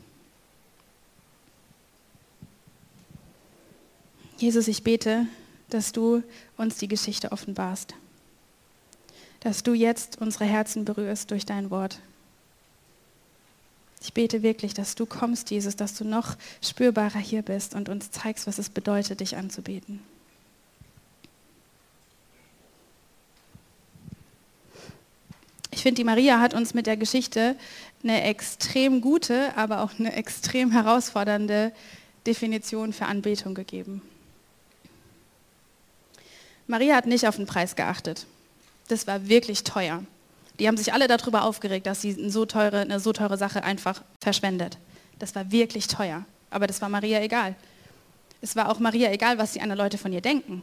Jesus, 4.39 4.69
ich 4.69 4.83
bete, 4.83 5.27
dass 5.75 5.93
du 5.93 6.23
uns 6.57 6.77
die 6.77 6.89
Geschichte 6.89 7.33
offenbarst. 7.33 7.95
Dass 9.41 9.63
du 9.63 9.75
jetzt 9.75 10.21
unsere 10.21 10.45
Herzen 10.45 10.85
berührst 10.85 11.31
durch 11.31 11.47
dein 11.47 11.71
Wort. 11.71 11.99
Ich 14.01 14.13
bete 14.13 14.43
wirklich, 14.43 14.75
dass 14.75 14.95
du 14.95 15.07
kommst, 15.07 15.51
Jesus, 15.51 15.77
dass 15.77 15.95
du 15.95 16.05
noch 16.05 16.37
spürbarer 16.61 17.19
hier 17.19 17.43
bist 17.43 17.75
und 17.75 17.89
uns 17.89 18.11
zeigst, 18.11 18.47
was 18.47 18.59
es 18.59 18.69
bedeutet, 18.69 19.21
dich 19.21 19.37
anzubeten. 19.37 20.01
Ich 25.71 25.83
finde, 25.83 26.01
die 26.01 26.05
Maria 26.05 26.41
hat 26.41 26.53
uns 26.53 26.75
mit 26.75 26.87
der 26.87 26.97
Geschichte 26.97 27.57
eine 28.03 28.23
extrem 28.25 29.01
gute, 29.01 29.57
aber 29.57 29.81
auch 29.81 29.99
eine 29.99 30.15
extrem 30.15 30.71
herausfordernde 30.71 31.73
Definition 32.27 32.93
für 32.93 33.07
Anbetung 33.07 33.55
gegeben. 33.55 34.03
Maria 36.67 36.97
hat 36.97 37.07
nicht 37.07 37.27
auf 37.27 37.37
den 37.37 37.47
Preis 37.47 37.77
geachtet. 37.77 38.27
Das 38.89 39.07
war 39.07 39.29
wirklich 39.29 39.65
teuer. 39.65 40.03
Die 40.59 40.69
haben 40.69 40.77
sich 40.77 40.93
alle 40.93 41.09
darüber 41.09 41.45
aufgeregt, 41.45 41.87
dass 41.87 42.03
sie 42.03 42.15
eine 42.17 42.31
so 42.31 42.45
teure, 42.45 42.81
eine 42.81 43.01
so 43.01 43.13
teure 43.13 43.37
Sache 43.37 43.65
einfach 43.65 44.03
verschwendet. 44.21 44.79
Das 45.19 45.35
war 45.35 45.51
wirklich 45.51 45.87
teuer. 45.87 46.25
Aber 46.51 46.67
das 46.67 46.81
war 46.83 46.89
Maria 46.89 47.21
egal. 47.21 47.55
Es 48.41 48.57
war 48.57 48.69
auch 48.71 48.79
Maria 48.79 49.11
egal, 49.11 49.39
was 49.39 49.53
die 49.53 49.61
anderen 49.61 49.81
Leute 49.81 49.99
von 49.99 50.13
ihr 50.13 50.21
denken. 50.21 50.63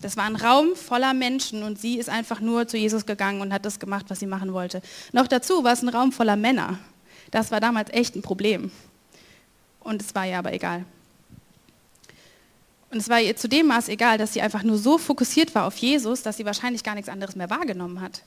Das 0.00 0.16
war 0.16 0.24
ein 0.24 0.36
Raum 0.36 0.76
voller 0.76 1.14
Menschen 1.14 1.62
und 1.62 1.78
sie 1.80 1.98
ist 1.98 2.08
einfach 2.08 2.40
nur 2.40 2.68
zu 2.68 2.76
Jesus 2.76 3.06
gegangen 3.06 3.40
und 3.40 3.52
hat 3.52 3.64
das 3.64 3.78
gemacht, 3.78 4.06
was 4.08 4.20
sie 4.20 4.26
machen 4.26 4.52
wollte. 4.52 4.82
Noch 5.12 5.26
dazu 5.26 5.64
war 5.64 5.72
es 5.72 5.82
ein 5.82 5.88
Raum 5.88 6.12
voller 6.12 6.36
Männer. 6.36 6.78
Das 7.30 7.50
war 7.50 7.60
damals 7.60 7.90
echt 7.92 8.14
ein 8.14 8.22
Problem. 8.22 8.70
Und 9.80 10.02
es 10.02 10.14
war 10.14 10.26
ihr 10.26 10.38
aber 10.38 10.52
egal. 10.52 10.84
Und 12.96 13.00
es 13.00 13.10
war 13.10 13.20
ihr 13.20 13.36
zu 13.36 13.46
dem 13.46 13.66
Maß 13.66 13.90
egal, 13.90 14.16
dass 14.16 14.32
sie 14.32 14.40
einfach 14.40 14.62
nur 14.62 14.78
so 14.78 14.96
fokussiert 14.96 15.54
war 15.54 15.66
auf 15.66 15.76
Jesus, 15.76 16.22
dass 16.22 16.38
sie 16.38 16.46
wahrscheinlich 16.46 16.82
gar 16.82 16.94
nichts 16.94 17.10
anderes 17.10 17.36
mehr 17.36 17.50
wahrgenommen 17.50 18.00
hat. 18.00 18.22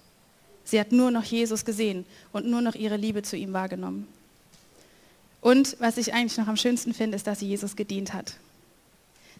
Sie 0.64 0.80
hat 0.80 0.92
nur 0.92 1.10
noch 1.10 1.24
Jesus 1.24 1.66
gesehen 1.66 2.06
und 2.34 2.46
nur 2.46 2.62
noch 2.62 2.76
ihre 2.76 2.96
Liebe 2.96 3.24
zu 3.24 3.36
ihm 3.36 3.52
wahrgenommen. 3.52 4.08
Und 5.42 5.76
was 5.80 5.98
ich 5.98 6.14
eigentlich 6.14 6.38
noch 6.38 6.48
am 6.48 6.56
schönsten 6.56 6.94
finde, 6.94 7.16
ist, 7.16 7.26
dass 7.26 7.40
sie 7.40 7.48
Jesus 7.48 7.76
gedient 7.76 8.14
hat. 8.14 8.36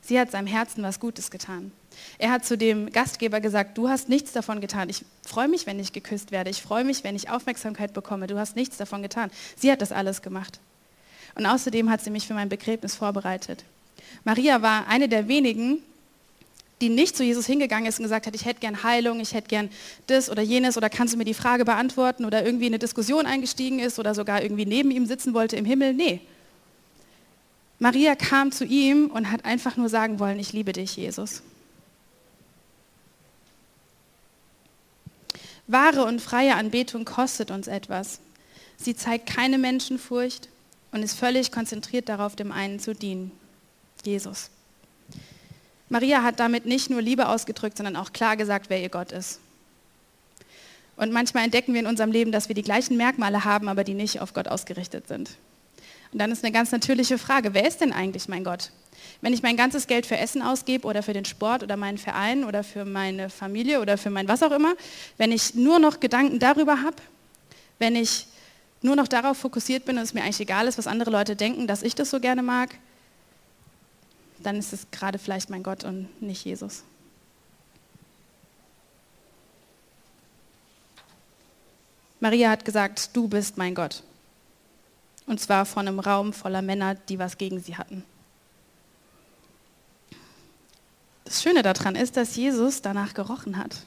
Sie 0.02 0.20
hat 0.20 0.32
seinem 0.32 0.48
Herzen 0.48 0.82
was 0.82 1.00
Gutes 1.00 1.30
getan. 1.30 1.74
Er 2.18 2.32
hat 2.32 2.44
zu 2.44 2.58
dem 2.58 2.92
Gastgeber 2.92 3.40
gesagt, 3.40 3.78
du 3.78 3.88
hast 3.88 4.10
nichts 4.10 4.32
davon 4.32 4.62
getan. 4.62 4.90
Ich 4.90 5.06
freue 5.24 5.48
mich, 5.48 5.68
wenn 5.68 5.80
ich 5.80 5.94
geküsst 5.94 6.32
werde. 6.32 6.50
Ich 6.50 6.64
freue 6.64 6.86
mich, 6.86 7.04
wenn 7.04 7.16
ich 7.16 7.30
Aufmerksamkeit 7.30 7.94
bekomme. 7.94 8.26
Du 8.26 8.40
hast 8.40 8.56
nichts 8.56 8.78
davon 8.78 9.04
getan. 9.04 9.30
Sie 9.56 9.72
hat 9.72 9.84
das 9.84 9.92
alles 9.92 10.24
gemacht. 10.24 10.60
Und 11.36 11.46
außerdem 11.46 11.92
hat 11.92 12.02
sie 12.02 12.10
mich 12.10 12.26
für 12.26 12.34
mein 12.34 12.50
Begräbnis 12.50 12.96
vorbereitet. 12.96 13.64
Maria 14.24 14.62
war 14.62 14.88
eine 14.88 15.10
der 15.10 15.28
wenigen, 15.28 15.80
die 16.82 16.90
nicht 16.90 17.18
zu 17.18 17.24
Jesus 17.24 17.46
hingegangen 17.46 17.88
ist 17.88 18.00
und 18.00 18.04
gesagt 18.04 18.26
hat, 18.26 18.36
ich 18.36 18.46
hätte 18.46 18.62
gern 18.62 18.84
Heilung, 18.84 19.20
ich 19.20 19.34
hätte 19.34 19.48
gern 19.50 19.70
das 20.08 20.30
oder 20.30 20.42
jenes 20.42 20.78
oder 20.78 20.90
kannst 20.90 21.14
du 21.14 21.18
mir 21.18 21.26
die 21.26 21.34
Frage 21.34 21.66
beantworten 21.66 22.26
oder 22.26 22.46
irgendwie 22.46 22.68
in 22.68 22.74
eine 22.74 22.80
Diskussion 22.80 23.26
eingestiegen 23.26 23.80
ist 23.80 24.00
oder 24.00 24.16
sogar 24.16 24.42
irgendwie 24.42 24.66
neben 24.66 24.92
ihm 24.92 25.06
sitzen 25.06 25.34
wollte 25.34 25.58
im 25.58 25.66
Himmel. 25.66 25.94
Nee. 25.94 26.22
Maria 27.80 28.16
kam 28.16 28.52
zu 28.52 28.66
ihm 28.66 29.08
und 29.08 29.32
hat 29.32 29.46
einfach 29.46 29.78
nur 29.78 29.90
sagen 29.90 30.20
wollen, 30.20 30.40
ich 30.40 30.54
liebe 30.54 30.74
dich, 30.74 30.96
Jesus. 30.96 31.42
Wahre 35.68 36.06
und 36.06 36.22
freie 36.22 36.56
Anbetung 36.56 37.06
kostet 37.06 37.52
uns 37.52 37.68
etwas. 37.68 38.20
Sie 38.78 38.96
zeigt 38.96 39.28
keine 39.28 39.58
Menschenfurcht 39.58 40.50
und 40.92 41.04
ist 41.04 41.18
völlig 41.18 41.52
konzentriert 41.52 42.10
darauf, 42.10 42.36
dem 42.36 42.52
einen 42.52 42.80
zu 42.80 42.96
dienen, 42.96 43.32
Jesus. 44.10 44.50
Maria 45.90 46.24
hat 46.24 46.40
damit 46.40 46.66
nicht 46.66 46.90
nur 46.90 47.02
Liebe 47.02 47.28
ausgedrückt, 47.28 47.78
sondern 47.78 47.96
auch 47.96 48.14
klar 48.14 48.38
gesagt, 48.38 48.70
wer 48.70 48.82
ihr 48.82 48.90
Gott 48.90 49.12
ist. 49.12 49.40
Und 50.96 51.12
manchmal 51.12 51.46
entdecken 51.46 51.74
wir 51.74 51.80
in 51.80 51.88
unserem 51.88 52.12
Leben, 52.12 52.32
dass 52.32 52.50
wir 52.50 52.56
die 52.56 52.62
gleichen 52.62 52.98
Merkmale 52.98 53.46
haben, 53.46 53.70
aber 53.70 53.84
die 53.84 53.94
nicht 53.94 54.20
auf 54.20 54.34
Gott 54.34 54.48
ausgerichtet 54.48 55.08
sind. 55.08 55.38
Und 56.12 56.20
dann 56.20 56.32
ist 56.32 56.44
eine 56.44 56.52
ganz 56.52 56.72
natürliche 56.72 57.18
Frage, 57.18 57.54
wer 57.54 57.68
ist 57.68 57.82
denn 57.82 57.94
eigentlich 57.94 58.28
mein 58.28 58.44
Gott? 58.44 58.72
Wenn 59.22 59.34
ich 59.34 59.42
mein 59.42 59.56
ganzes 59.56 59.88
Geld 59.88 60.06
für 60.06 60.18
Essen 60.18 60.42
ausgebe 60.42 60.86
oder 60.88 61.04
für 61.04 61.14
den 61.14 61.26
Sport 61.26 61.64
oder 61.64 61.78
meinen 61.78 61.98
Verein 61.98 62.44
oder 62.44 62.64
für 62.64 62.86
meine 62.86 63.30
Familie 63.30 63.80
oder 63.80 63.98
für 63.98 64.10
mein 64.10 64.28
was 64.28 64.44
auch 64.44 64.52
immer, 64.52 64.74
wenn 65.18 65.32
ich 65.32 65.56
nur 65.56 65.80
noch 65.80 66.00
Gedanken 66.00 66.40
darüber 66.40 66.82
habe, 66.82 66.98
wenn 67.80 67.96
ich 67.96 68.28
nur 68.82 68.96
noch 68.96 69.08
darauf 69.08 69.38
fokussiert 69.38 69.86
bin 69.86 69.98
und 69.98 70.04
es 70.04 70.14
mir 70.14 70.22
eigentlich 70.22 70.40
egal 70.40 70.68
ist, 70.68 70.78
was 70.78 70.88
andere 70.88 71.12
Leute 71.12 71.36
denken, 71.36 71.68
dass 71.68 71.84
ich 71.84 71.96
das 71.96 72.10
so 72.10 72.20
gerne 72.20 72.44
mag, 72.44 72.76
dann 74.44 74.58
ist 74.58 74.74
es 74.74 74.90
gerade 74.92 75.20
vielleicht 75.20 75.50
mein 75.50 75.64
Gott 75.64 75.84
und 75.84 76.22
nicht 76.22 76.46
Jesus. 76.46 76.84
Maria 82.20 82.50
hat 82.50 82.66
gesagt, 82.66 83.16
du 83.16 83.28
bist 83.28 83.58
mein 83.58 83.76
Gott. 83.76 84.04
Und 85.26 85.40
zwar 85.40 85.66
von 85.66 85.88
einem 85.88 86.00
Raum 86.00 86.34
voller 86.34 86.62
Männer, 86.62 86.96
die 86.96 87.20
was 87.20 87.38
gegen 87.38 87.62
sie 87.62 87.78
hatten. 87.78 88.04
Das 91.24 91.44
Schöne 91.44 91.62
daran 91.62 91.96
ist, 91.96 92.18
dass 92.18 92.36
Jesus 92.36 92.82
danach 92.82 93.14
gerochen 93.14 93.58
hat. 93.58 93.86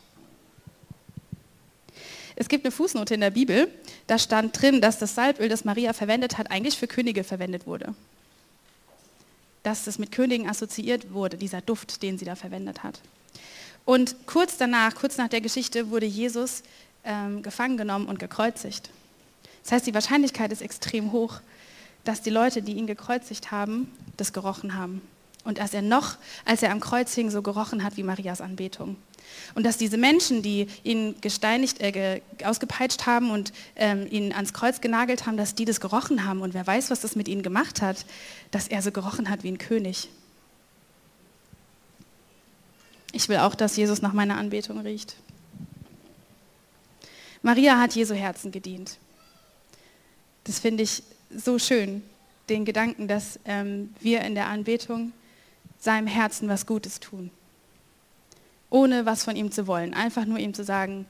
Es 2.36 2.48
gibt 2.48 2.64
eine 2.64 2.72
Fußnote 2.72 3.14
in 3.14 3.20
der 3.20 3.30
Bibel, 3.30 3.68
da 4.06 4.18
stand 4.18 4.60
drin, 4.60 4.80
dass 4.80 4.98
das 4.98 5.14
Salböl, 5.14 5.48
das 5.48 5.64
Maria 5.64 5.92
verwendet 5.92 6.38
hat, 6.38 6.50
eigentlich 6.50 6.78
für 6.78 6.86
Könige 6.86 7.24
verwendet 7.24 7.66
wurde. 7.66 7.94
Dass 9.62 9.86
es 9.86 9.98
mit 9.98 10.12
Königen 10.12 10.48
assoziiert 10.48 11.12
wurde, 11.12 11.36
dieser 11.36 11.60
Duft, 11.60 12.02
den 12.02 12.18
sie 12.18 12.24
da 12.24 12.34
verwendet 12.34 12.82
hat. 12.82 13.00
Und 13.84 14.26
kurz 14.26 14.56
danach, 14.56 14.94
kurz 14.94 15.16
nach 15.16 15.28
der 15.28 15.40
Geschichte, 15.40 15.90
wurde 15.90 16.06
Jesus 16.06 16.62
ähm, 17.04 17.42
gefangen 17.42 17.76
genommen 17.76 18.06
und 18.06 18.18
gekreuzigt. 18.18 18.90
Das 19.62 19.72
heißt, 19.72 19.86
die 19.86 19.94
Wahrscheinlichkeit 19.94 20.52
ist 20.52 20.62
extrem 20.62 21.12
hoch, 21.12 21.40
dass 22.04 22.22
die 22.22 22.30
Leute, 22.30 22.62
die 22.62 22.74
ihn 22.74 22.86
gekreuzigt 22.86 23.50
haben, 23.50 23.90
das 24.16 24.32
gerochen 24.32 24.74
haben. 24.74 25.02
Und 25.44 25.58
dass 25.58 25.74
er 25.74 25.82
noch, 25.82 26.16
als 26.44 26.62
er 26.62 26.70
am 26.70 26.80
Kreuz 26.80 27.14
hing, 27.14 27.30
so 27.30 27.42
gerochen 27.42 27.82
hat 27.82 27.96
wie 27.96 28.02
Marias 28.02 28.40
Anbetung. 28.40 28.96
Und 29.54 29.64
dass 29.64 29.76
diese 29.76 29.98
Menschen, 29.98 30.42
die 30.42 30.66
ihn 30.82 31.20
gesteinigt, 31.20 31.80
äh, 31.80 32.20
ausgepeitscht 32.44 33.06
haben 33.06 33.30
und 33.30 33.52
ähm, 33.76 34.06
ihn 34.10 34.32
ans 34.32 34.52
Kreuz 34.52 34.80
genagelt 34.80 35.26
haben, 35.26 35.36
dass 35.36 35.54
die 35.54 35.64
das 35.64 35.80
gerochen 35.80 36.24
haben. 36.24 36.40
Und 36.40 36.54
wer 36.54 36.66
weiß, 36.66 36.90
was 36.90 37.00
das 37.00 37.16
mit 37.16 37.28
ihnen 37.28 37.42
gemacht 37.42 37.82
hat, 37.82 38.06
dass 38.50 38.68
er 38.68 38.82
so 38.82 38.92
gerochen 38.92 39.28
hat 39.28 39.42
wie 39.42 39.50
ein 39.50 39.58
König. 39.58 40.08
Ich 43.12 43.28
will 43.28 43.38
auch, 43.38 43.54
dass 43.54 43.76
Jesus 43.76 44.00
nach 44.00 44.14
meiner 44.14 44.38
Anbetung 44.38 44.80
riecht. 44.80 45.16
Maria 47.42 47.78
hat 47.78 47.94
Jesu 47.94 48.14
Herzen 48.14 48.52
gedient. 48.52 48.98
Das 50.44 50.58
finde 50.58 50.84
ich 50.84 51.02
so 51.34 51.58
schön, 51.58 52.02
den 52.48 52.64
Gedanken, 52.64 53.08
dass 53.08 53.38
ähm, 53.44 53.94
wir 54.00 54.22
in 54.22 54.34
der 54.34 54.46
Anbetung 54.46 55.12
seinem 55.78 56.06
Herzen 56.06 56.48
was 56.48 56.66
Gutes 56.66 57.00
tun. 57.00 57.30
Ohne 58.72 59.06
was 59.06 59.22
von 59.24 59.36
ihm 59.36 59.52
zu 59.52 59.66
wollen. 59.66 59.94
Einfach 59.94 60.24
nur 60.24 60.38
ihm 60.38 60.54
zu 60.54 60.64
sagen, 60.64 61.06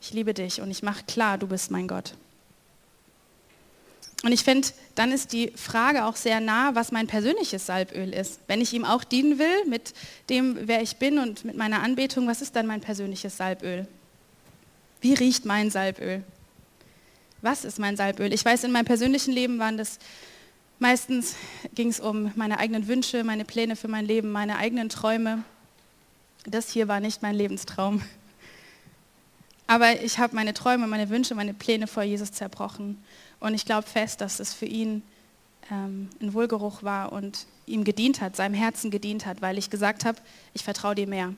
ich 0.00 0.12
liebe 0.12 0.34
dich 0.34 0.60
und 0.60 0.70
ich 0.70 0.82
mache 0.82 1.04
klar, 1.04 1.38
du 1.38 1.46
bist 1.46 1.70
mein 1.70 1.88
Gott. 1.88 2.14
Und 4.24 4.32
ich 4.32 4.42
finde, 4.42 4.68
dann 4.94 5.12
ist 5.12 5.32
die 5.32 5.52
Frage 5.54 6.04
auch 6.04 6.16
sehr 6.16 6.40
nah, 6.40 6.74
was 6.74 6.92
mein 6.92 7.06
persönliches 7.06 7.66
Salböl 7.66 8.12
ist. 8.12 8.40
Wenn 8.46 8.60
ich 8.60 8.72
ihm 8.72 8.84
auch 8.84 9.04
dienen 9.04 9.38
will 9.38 9.64
mit 9.66 9.94
dem, 10.28 10.58
wer 10.62 10.82
ich 10.82 10.96
bin 10.96 11.18
und 11.18 11.44
mit 11.44 11.56
meiner 11.56 11.82
Anbetung, 11.82 12.26
was 12.26 12.42
ist 12.42 12.56
dann 12.56 12.66
mein 12.66 12.80
persönliches 12.80 13.36
Salböl? 13.36 13.86
Wie 15.00 15.14
riecht 15.14 15.44
mein 15.44 15.70
Salböl? 15.70 16.24
Was 17.42 17.64
ist 17.64 17.78
mein 17.78 17.96
Salböl? 17.96 18.32
Ich 18.32 18.44
weiß, 18.44 18.64
in 18.64 18.72
meinem 18.72 18.86
persönlichen 18.86 19.32
Leben 19.32 19.58
waren 19.58 19.78
das 19.78 19.98
Meistens 20.80 21.34
ging 21.74 21.88
es 21.88 21.98
um 21.98 22.30
meine 22.36 22.60
eigenen 22.60 22.86
Wünsche, 22.86 23.24
meine 23.24 23.44
Pläne 23.44 23.74
für 23.74 23.88
mein 23.88 24.06
Leben, 24.06 24.30
meine 24.30 24.58
eigenen 24.58 24.88
Träume. 24.88 25.42
Das 26.44 26.70
hier 26.70 26.88
war 26.88 27.00
nicht 27.00 27.22
mein 27.22 27.34
Lebenstraum. 27.34 28.02
Aber 29.66 30.02
ich 30.02 30.18
habe 30.18 30.34
meine 30.34 30.54
Träume, 30.54 30.86
meine 30.86 31.10
Wünsche, 31.10 31.34
meine 31.34 31.52
Pläne 31.52 31.86
vor 31.86 32.02
Jesus 32.02 32.32
zerbrochen. 32.32 33.02
Und 33.38 33.54
ich 33.54 33.66
glaube 33.66 33.86
fest, 33.86 34.20
dass 34.20 34.40
es 34.40 34.54
für 34.54 34.66
ihn 34.66 35.02
ähm, 35.70 36.08
ein 36.20 36.32
Wohlgeruch 36.32 36.82
war 36.82 37.12
und 37.12 37.46
ihm 37.66 37.84
gedient 37.84 38.20
hat, 38.20 38.34
seinem 38.34 38.54
Herzen 38.54 38.90
gedient 38.90 39.26
hat, 39.26 39.42
weil 39.42 39.58
ich 39.58 39.68
gesagt 39.68 40.04
habe, 40.04 40.18
ich 40.54 40.64
vertraue 40.64 40.94
dir 40.94 41.06
mehr. 41.06 41.34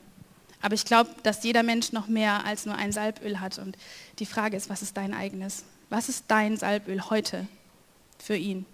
Aber 0.61 0.75
ich 0.75 0.85
glaube, 0.85 1.09
dass 1.23 1.43
jeder 1.43 1.63
Mensch 1.63 1.91
noch 1.91 2.07
mehr 2.07 2.45
als 2.45 2.65
nur 2.65 2.75
ein 2.75 2.91
Salböl 2.91 3.39
hat. 3.39 3.57
Und 3.57 3.77
die 4.19 4.25
Frage 4.25 4.55
ist, 4.55 4.69
was 4.69 4.81
ist 4.81 4.95
dein 4.95 5.13
eigenes? 5.13 5.65
Was 5.89 6.07
ist 6.07 6.25
dein 6.27 6.55
Salböl 6.55 7.09
heute 7.09 7.47
für 8.17 8.35
ihn? 8.35 8.65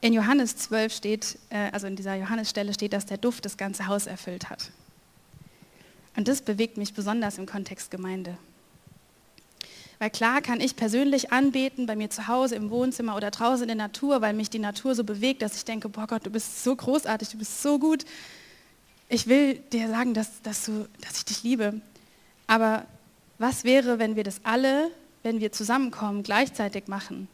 In 0.00 0.12
Johannes 0.12 0.56
12 0.56 0.92
steht, 0.92 1.38
äh, 1.50 1.70
also 1.72 1.86
in 1.86 1.96
dieser 1.96 2.14
Johannesstelle 2.14 2.74
steht, 2.74 2.92
dass 2.92 3.06
der 3.06 3.18
Duft 3.18 3.44
das 3.44 3.56
ganze 3.56 3.86
Haus 3.86 4.06
erfüllt 4.06 4.50
hat. 4.50 4.70
Und 6.16 6.28
das 6.28 6.42
bewegt 6.42 6.76
mich 6.76 6.94
besonders 6.94 7.38
im 7.38 7.46
Kontext 7.46 7.90
Gemeinde. 7.90 8.38
Weil 9.98 10.10
klar 10.10 10.42
kann 10.42 10.60
ich 10.60 10.76
persönlich 10.76 11.32
anbeten, 11.32 11.86
bei 11.86 11.96
mir 11.96 12.10
zu 12.10 12.26
Hause, 12.28 12.54
im 12.54 12.70
Wohnzimmer 12.70 13.16
oder 13.16 13.30
draußen 13.30 13.62
in 13.62 13.68
der 13.68 13.76
Natur, 13.76 14.20
weil 14.20 14.34
mich 14.34 14.50
die 14.50 14.58
Natur 14.58 14.94
so 14.94 15.04
bewegt, 15.04 15.40
dass 15.40 15.56
ich 15.56 15.64
denke, 15.64 15.88
boah 15.88 16.06
Gott, 16.06 16.26
du 16.26 16.30
bist 16.30 16.62
so 16.62 16.76
großartig, 16.76 17.30
du 17.30 17.38
bist 17.38 17.62
so 17.62 17.78
gut. 17.78 18.04
Ich 19.08 19.26
will 19.26 19.54
dir 19.54 19.88
sagen, 19.88 20.12
dass, 20.12 20.42
dass, 20.42 20.66
du, 20.66 20.86
dass 21.00 21.18
ich 21.18 21.24
dich 21.24 21.42
liebe. 21.42 21.80
Aber 22.46 22.84
was 23.38 23.64
wäre, 23.64 23.98
wenn 23.98 24.16
wir 24.16 24.24
das 24.24 24.40
alle, 24.44 24.90
wenn 25.22 25.40
wir 25.40 25.52
zusammenkommen, 25.52 26.22
gleichzeitig 26.22 26.88
machen? 26.88 27.28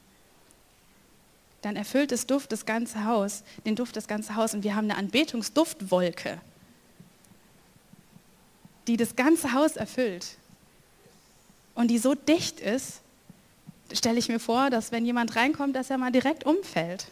Dann 1.63 1.77
erfüllt 1.77 2.13
es 2.13 2.27
Duft 2.27 2.53
das 2.53 2.67
ganze 2.67 3.05
Haus, 3.05 3.45
den 3.65 3.77
Duft 3.77 3.97
das 3.97 4.09
ganze 4.09 4.35
Haus 4.35 4.53
und 4.53 4.65
wir 4.65 4.75
haben 4.75 4.91
eine 4.91 4.97
Anbetungsduftwolke, 4.97 6.41
die 8.89 8.97
das 8.97 9.17
ganze 9.17 9.53
Haus 9.53 9.77
erfüllt 9.77 10.37
und 11.75 11.89
die 11.89 11.99
so 11.99 12.15
dicht 12.15 12.61
ist, 12.61 13.01
stelle 13.93 14.19
ich 14.19 14.29
mir 14.29 14.41
vor, 14.41 14.71
dass 14.71 14.93
wenn 14.93 15.07
jemand 15.07 15.37
reinkommt, 15.37 15.77
dass 15.77 15.91
er 15.91 15.99
mal 15.99 16.13
direkt 16.13 16.45
umfällt. 16.45 17.07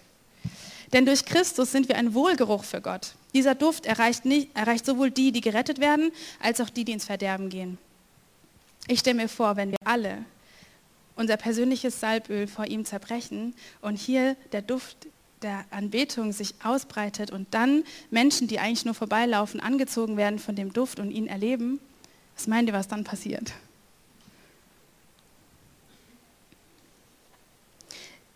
Denn 0.93 1.07
durch 1.07 1.25
Christus 1.25 1.71
sind 1.71 1.89
wir 1.89 1.97
ein 1.97 2.15
Wohlgeruch 2.15 2.65
für 2.65 2.81
Gott. 2.81 3.13
Dieser 3.33 3.55
Duft 3.55 3.87
erreicht, 3.87 4.25
nicht, 4.25 4.57
erreicht 4.57 4.85
sowohl 4.85 5.11
die, 5.11 5.31
die 5.31 5.41
gerettet 5.41 5.79
werden, 5.79 6.11
als 6.41 6.61
auch 6.61 6.69
die, 6.69 6.85
die 6.85 6.93
ins 6.93 7.05
Verderben 7.05 7.49
gehen. 7.49 7.79
Ich 8.89 9.01
stelle 9.01 9.17
mir 9.17 9.29
vor, 9.29 9.57
wenn 9.57 9.71
wir 9.71 9.79
alle 9.85 10.25
unser 11.21 11.37
persönliches 11.37 12.01
Salböl 12.01 12.47
vor 12.47 12.67
ihm 12.67 12.87
zerbrechen 12.87 13.55
und 13.83 13.99
hier 13.99 14.37
der 14.53 14.63
Duft 14.63 14.97
der 15.43 15.67
Anbetung 15.71 16.33
sich 16.33 16.55
ausbreitet 16.65 17.31
und 17.31 17.47
dann 17.53 17.85
Menschen, 18.11 18.49
die 18.49 18.59
eigentlich 18.59 18.87
nur 18.87 18.95
vorbeilaufen, 18.95 19.61
angezogen 19.61 20.17
werden 20.17 20.39
von 20.39 20.57
dem 20.57 20.73
Duft 20.73 20.99
und 20.99 21.11
ihn 21.11 21.27
erleben, 21.27 21.79
was 22.37 22.47
meint 22.47 22.69
ihr, 22.69 22.73
was 22.73 22.89
dann 22.89 23.05
passiert? 23.05 23.53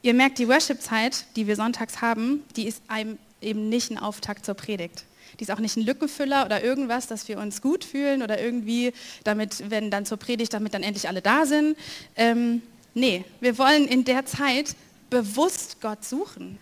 Ihr 0.03 0.13
merkt, 0.13 0.39
die 0.39 0.49
Worship-Zeit, 0.49 1.25
die 1.37 1.47
wir 1.47 1.57
sonntags 1.57 2.03
haben, 2.03 2.45
die 2.55 2.67
ist 2.67 2.83
einem 2.89 3.17
eben 3.41 3.71
nicht 3.71 3.91
ein 3.91 3.99
Auftakt 3.99 4.45
zur 4.45 4.55
Predigt. 4.55 5.05
Die 5.41 5.45
ist 5.45 5.51
auch 5.51 5.59
nicht 5.59 5.79
ein 5.79 5.85
Lückenfüller 5.85 6.45
oder 6.45 6.63
irgendwas, 6.63 7.07
dass 7.07 7.29
wir 7.29 7.39
uns 7.39 7.63
gut 7.63 7.83
fühlen 7.83 8.23
oder 8.23 8.41
irgendwie 8.41 8.93
damit, 9.25 9.71
wenn 9.71 9.91
dann 9.91 10.05
zur 10.05 10.19
Predigt, 10.19 10.53
damit 10.53 10.75
dann 10.75 10.83
endlich 10.83 11.09
alle 11.09 11.23
da 11.23 11.47
sind. 11.47 11.79
Ähm, 12.17 12.61
nee, 12.95 13.25
wir 13.41 13.59
wollen 13.59 13.87
in 13.87 14.05
der 14.05 14.25
Zeit 14.27 14.75
bewusst 15.11 15.81
Gott 15.81 16.05
suchen. 16.05 16.59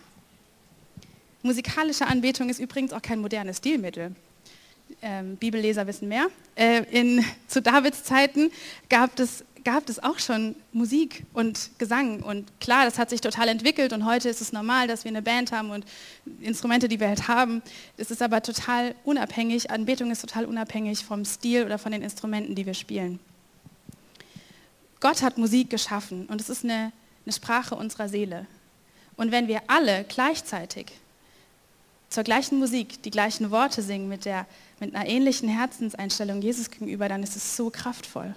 Musikalische 1.41 2.07
Anbetung 2.07 2.49
ist 2.49 2.59
übrigens 2.59 2.93
auch 2.93 3.01
kein 3.01 3.19
modernes 3.19 3.57
Stilmittel. 3.57 4.15
Ähm, 5.01 5.37
Bibelleser 5.37 5.87
wissen 5.87 6.07
mehr. 6.07 6.27
Äh, 6.55 6.83
in, 6.91 7.23
zu 7.47 7.61
Davids 7.61 8.03
Zeiten 8.03 8.51
gab 8.89 9.19
es 9.19 9.43
gab 9.63 9.87
es 9.87 10.01
auch 10.03 10.19
schon 10.19 10.55
Musik 10.71 11.23
und 11.33 11.71
Gesang. 11.77 12.21
Und 12.21 12.59
klar, 12.59 12.85
das 12.85 12.99
hat 12.99 13.09
sich 13.09 13.21
total 13.21 13.47
entwickelt 13.47 13.93
und 13.93 14.05
heute 14.05 14.29
ist 14.29 14.41
es 14.41 14.51
normal, 14.51 14.87
dass 14.87 15.03
wir 15.03 15.09
eine 15.09 15.21
Band 15.21 15.51
haben 15.51 15.71
und 15.71 15.85
Instrumente, 16.41 16.87
die 16.87 16.99
wir 16.99 17.07
halt 17.07 17.27
haben. 17.27 17.61
Es 17.97 18.11
ist 18.11 18.21
aber 18.21 18.41
total 18.41 18.95
unabhängig, 19.03 19.71
Anbetung 19.71 20.11
ist 20.11 20.21
total 20.21 20.45
unabhängig 20.45 21.05
vom 21.05 21.25
Stil 21.25 21.63
oder 21.65 21.77
von 21.77 21.91
den 21.91 22.01
Instrumenten, 22.01 22.55
die 22.55 22.65
wir 22.65 22.73
spielen. 22.73 23.19
Gott 25.03 25.21
hat 25.21 25.37
Musik 25.37 25.69
geschaffen 25.69 26.27
und 26.27 26.39
es 26.39 26.47
ist 26.47 26.63
eine, 26.63 26.93
eine 27.25 27.33
Sprache 27.33 27.75
unserer 27.75 28.07
Seele. 28.07 28.47
Und 29.17 29.33
wenn 29.33 29.49
wir 29.49 29.61
alle 29.67 30.05
gleichzeitig 30.05 30.93
zur 32.07 32.23
gleichen 32.23 32.57
Musik 32.57 33.03
die 33.03 33.11
gleichen 33.11 33.51
Worte 33.51 33.81
singen 33.81 34.07
mit, 34.07 34.23
der, 34.23 34.47
mit 34.79 34.95
einer 34.95 35.05
ähnlichen 35.05 35.49
Herzenseinstellung 35.49 36.41
Jesus 36.41 36.71
gegenüber, 36.71 37.09
dann 37.09 37.21
ist 37.21 37.35
es 37.35 37.57
so 37.57 37.69
kraftvoll. 37.69 38.33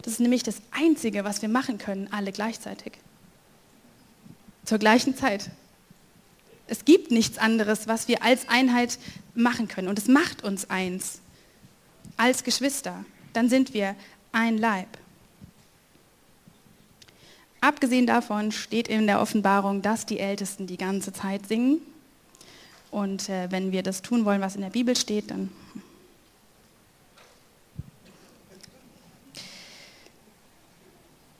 Das 0.00 0.14
ist 0.14 0.20
nämlich 0.20 0.42
das 0.42 0.56
Einzige, 0.70 1.22
was 1.22 1.42
wir 1.42 1.50
machen 1.50 1.76
können, 1.76 2.08
alle 2.10 2.32
gleichzeitig. 2.32 2.94
Zur 4.64 4.78
gleichen 4.78 5.14
Zeit. 5.14 5.50
Es 6.66 6.86
gibt 6.86 7.10
nichts 7.10 7.36
anderes, 7.36 7.88
was 7.88 8.08
wir 8.08 8.22
als 8.22 8.48
Einheit 8.48 8.98
machen 9.34 9.68
können. 9.68 9.88
Und 9.88 9.98
es 9.98 10.08
macht 10.08 10.44
uns 10.44 10.70
eins. 10.70 11.20
Als 12.16 12.42
Geschwister. 12.42 13.04
Dann 13.34 13.50
sind 13.50 13.74
wir 13.74 13.94
ein 14.32 14.56
Leib. 14.56 14.88
Abgesehen 17.64 18.06
davon 18.06 18.52
steht 18.52 18.88
in 18.88 19.06
der 19.06 19.22
Offenbarung, 19.22 19.80
dass 19.80 20.04
die 20.04 20.18
Ältesten 20.18 20.66
die 20.66 20.76
ganze 20.76 21.14
Zeit 21.14 21.48
singen. 21.48 21.80
Und 22.90 23.30
äh, 23.30 23.50
wenn 23.50 23.72
wir 23.72 23.82
das 23.82 24.02
tun 24.02 24.26
wollen, 24.26 24.42
was 24.42 24.54
in 24.54 24.60
der 24.60 24.68
Bibel 24.68 24.94
steht, 24.94 25.30
dann 25.30 25.48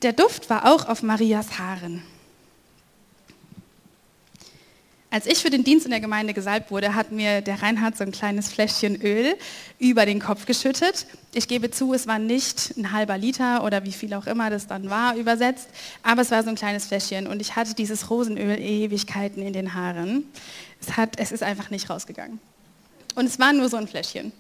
Der 0.01 0.15
Duft 0.15 0.49
war 0.49 0.65
auch 0.65 0.89
auf 0.89 1.03
Marias 1.03 1.59
Haaren. 1.59 2.03
Als 5.15 5.27
ich 5.27 5.43
für 5.43 5.51
den 5.51 5.63
Dienst 5.63 5.85
in 5.85 5.93
der 5.93 6.01
Gemeinde 6.01 6.35
gesalbt 6.35 6.73
wurde, 6.73 6.97
hat 6.97 7.13
mir 7.13 7.41
der 7.41 7.63
Reinhard 7.63 7.97
so 7.97 8.03
ein 8.03 8.11
kleines 8.11 8.49
Fläschchen 8.49 9.01
Öl 9.01 9.37
über 9.79 10.07
den 10.07 10.19
Kopf 10.19 10.45
geschüttet. 10.45 11.07
Ich 11.33 11.47
gebe 11.47 11.71
zu, 11.71 11.95
es 11.95 12.09
war 12.09 12.19
nicht 12.19 12.77
ein 12.77 12.91
halber 12.91 13.17
Liter 13.17 13.63
oder 13.63 13.85
wie 13.85 13.93
viel 13.93 14.13
auch 14.15 14.27
immer 14.27 14.51
das 14.51 14.67
dann 14.67 14.91
war 14.91 15.15
übersetzt, 15.15 15.69
aber 16.03 16.23
es 16.23 16.33
war 16.33 16.43
so 16.43 16.49
ein 16.49 16.57
kleines 16.57 16.87
Fläschchen 16.87 17.29
und 17.29 17.41
ich 17.41 17.55
hatte 17.55 17.75
dieses 17.77 18.11
Rosenöl 18.11 18.59
Ewigkeiten 18.59 19.41
in 19.41 19.53
den 19.53 19.75
Haaren. 19.75 20.25
Es, 20.81 20.97
hat, 20.97 21.17
es 21.21 21.31
ist 21.31 21.45
einfach 21.45 21.71
nicht 21.71 21.89
rausgegangen. 21.89 22.41
Und 23.15 23.27
es 23.27 23.39
war 23.39 23.53
nur 23.53 23.69
so 23.69 23.77
ein 23.77 23.87
Fläschchen. 23.87 24.33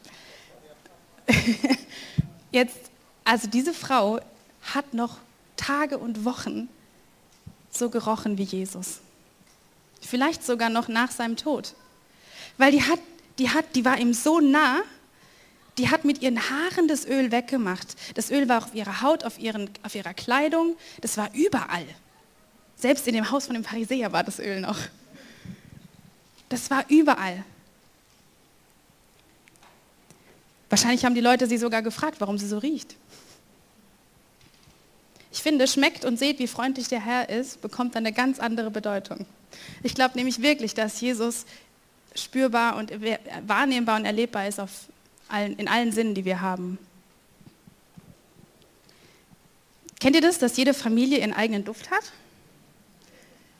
Jetzt, 2.50 2.90
also 3.22 3.46
diese 3.46 3.74
Frau 3.74 4.18
hat 4.74 4.92
noch 4.92 5.18
Tage 5.56 5.98
und 5.98 6.24
Wochen 6.24 6.68
so 7.70 7.90
gerochen 7.90 8.38
wie 8.38 8.42
Jesus. 8.42 9.03
Vielleicht 10.06 10.44
sogar 10.44 10.68
noch 10.70 10.88
nach 10.88 11.10
seinem 11.10 11.36
Tod. 11.36 11.74
Weil 12.58 12.72
die 12.72 12.82
hat, 12.82 13.00
die 13.38 13.50
hat, 13.50 13.74
die 13.74 13.84
war 13.84 13.98
ihm 13.98 14.12
so 14.12 14.40
nah, 14.40 14.82
die 15.78 15.90
hat 15.90 16.04
mit 16.04 16.22
ihren 16.22 16.38
Haaren 16.38 16.86
das 16.88 17.06
Öl 17.06 17.32
weggemacht. 17.32 17.96
Das 18.14 18.30
Öl 18.30 18.48
war 18.48 18.58
auf 18.58 18.74
ihrer 18.74 19.02
Haut, 19.02 19.24
auf, 19.24 19.38
ihren, 19.38 19.70
auf 19.82 19.94
ihrer 19.94 20.14
Kleidung, 20.14 20.76
das 21.00 21.16
war 21.16 21.30
überall. 21.34 21.86
Selbst 22.76 23.08
in 23.08 23.14
dem 23.14 23.30
Haus 23.30 23.46
von 23.46 23.54
dem 23.54 23.64
Pharisäer 23.64 24.12
war 24.12 24.22
das 24.22 24.38
Öl 24.38 24.60
noch. 24.60 24.78
Das 26.48 26.70
war 26.70 26.84
überall. 26.88 27.44
Wahrscheinlich 30.68 31.04
haben 31.04 31.14
die 31.14 31.20
Leute 31.20 31.46
sie 31.46 31.58
sogar 31.58 31.82
gefragt, 31.82 32.16
warum 32.20 32.38
sie 32.38 32.46
so 32.46 32.58
riecht. 32.58 32.96
Ich 35.34 35.42
finde, 35.42 35.66
schmeckt 35.66 36.04
und 36.04 36.16
seht, 36.16 36.38
wie 36.38 36.46
freundlich 36.46 36.86
der 36.86 37.04
Herr 37.04 37.28
ist, 37.28 37.60
bekommt 37.60 37.96
dann 37.96 38.06
eine 38.06 38.14
ganz 38.14 38.38
andere 38.38 38.70
Bedeutung. 38.70 39.26
Ich 39.82 39.92
glaube 39.92 40.16
nämlich 40.16 40.42
wirklich, 40.42 40.74
dass 40.74 41.00
Jesus 41.00 41.44
spürbar 42.14 42.76
und 42.76 42.92
wahrnehmbar 43.44 43.96
und 43.96 44.04
erlebbar 44.04 44.46
ist 44.46 44.60
allen, 45.28 45.56
in 45.56 45.66
allen 45.66 45.90
Sinnen, 45.90 46.14
die 46.14 46.24
wir 46.24 46.40
haben. 46.40 46.78
Kennt 49.98 50.14
ihr 50.14 50.22
das, 50.22 50.38
dass 50.38 50.56
jede 50.56 50.72
Familie 50.72 51.18
ihren 51.18 51.32
eigenen 51.32 51.64
Duft 51.64 51.90
hat? 51.90 52.12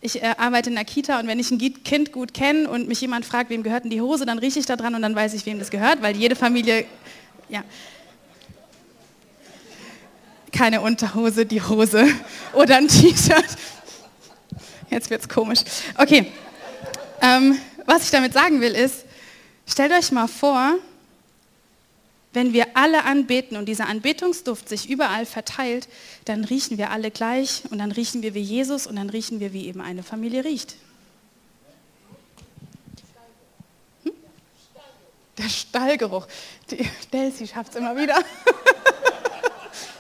Ich 0.00 0.22
äh, 0.22 0.34
arbeite 0.38 0.70
in 0.70 0.76
der 0.76 0.84
Kita 0.84 1.18
und 1.18 1.26
wenn 1.26 1.40
ich 1.40 1.50
ein 1.50 1.58
Kind 1.58 2.12
gut 2.12 2.34
kenne 2.34 2.70
und 2.70 2.86
mich 2.86 3.00
jemand 3.00 3.24
fragt, 3.24 3.50
wem 3.50 3.64
gehört 3.64 3.82
denn 3.82 3.90
die 3.90 4.00
Hose, 4.00 4.26
dann 4.26 4.38
rieche 4.38 4.60
ich 4.60 4.66
da 4.66 4.76
dran 4.76 4.94
und 4.94 5.02
dann 5.02 5.16
weiß 5.16 5.34
ich, 5.34 5.44
wem 5.44 5.58
das 5.58 5.70
gehört, 5.70 6.02
weil 6.02 6.16
jede 6.16 6.36
Familie, 6.36 6.86
ja, 7.48 7.64
keine 10.54 10.80
Unterhose, 10.80 11.44
die 11.44 11.60
Hose 11.60 12.06
oder 12.54 12.76
ein 12.76 12.88
T-Shirt. 12.88 13.44
Jetzt 14.88 15.10
wird 15.10 15.22
es 15.22 15.28
komisch. 15.28 15.60
Okay, 15.98 16.32
ähm, 17.20 17.58
was 17.84 18.04
ich 18.04 18.10
damit 18.10 18.32
sagen 18.32 18.60
will 18.60 18.72
ist, 18.72 19.04
stellt 19.66 19.92
euch 19.92 20.12
mal 20.12 20.28
vor, 20.28 20.74
wenn 22.32 22.52
wir 22.52 22.76
alle 22.76 23.04
anbeten 23.04 23.56
und 23.56 23.66
dieser 23.66 23.88
Anbetungsduft 23.88 24.68
sich 24.68 24.88
überall 24.88 25.26
verteilt, 25.26 25.88
dann 26.24 26.44
riechen 26.44 26.78
wir 26.78 26.90
alle 26.90 27.10
gleich 27.10 27.62
und 27.70 27.78
dann 27.78 27.92
riechen 27.92 28.22
wir 28.22 28.34
wie 28.34 28.40
Jesus 28.40 28.86
und 28.86 28.96
dann 28.96 29.10
riechen 29.10 29.40
wir, 29.40 29.52
wie 29.52 29.66
eben 29.66 29.80
eine 29.80 30.02
Familie 30.02 30.44
riecht. 30.44 30.76
Hm? 34.02 34.12
Der 35.38 35.48
Stallgeruch. 35.48 36.26
Die 36.70 36.88
Delcy 37.12 37.46
schafft 37.46 37.70
es 37.70 37.76
immer 37.76 37.96
wieder. 37.96 38.16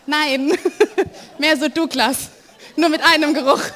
Nein, 0.06 0.52
mehr 1.38 1.56
so 1.56 1.68
Douglas, 1.68 2.30
nur 2.76 2.88
mit 2.88 3.00
einem 3.02 3.32
Geruch. 3.34 3.60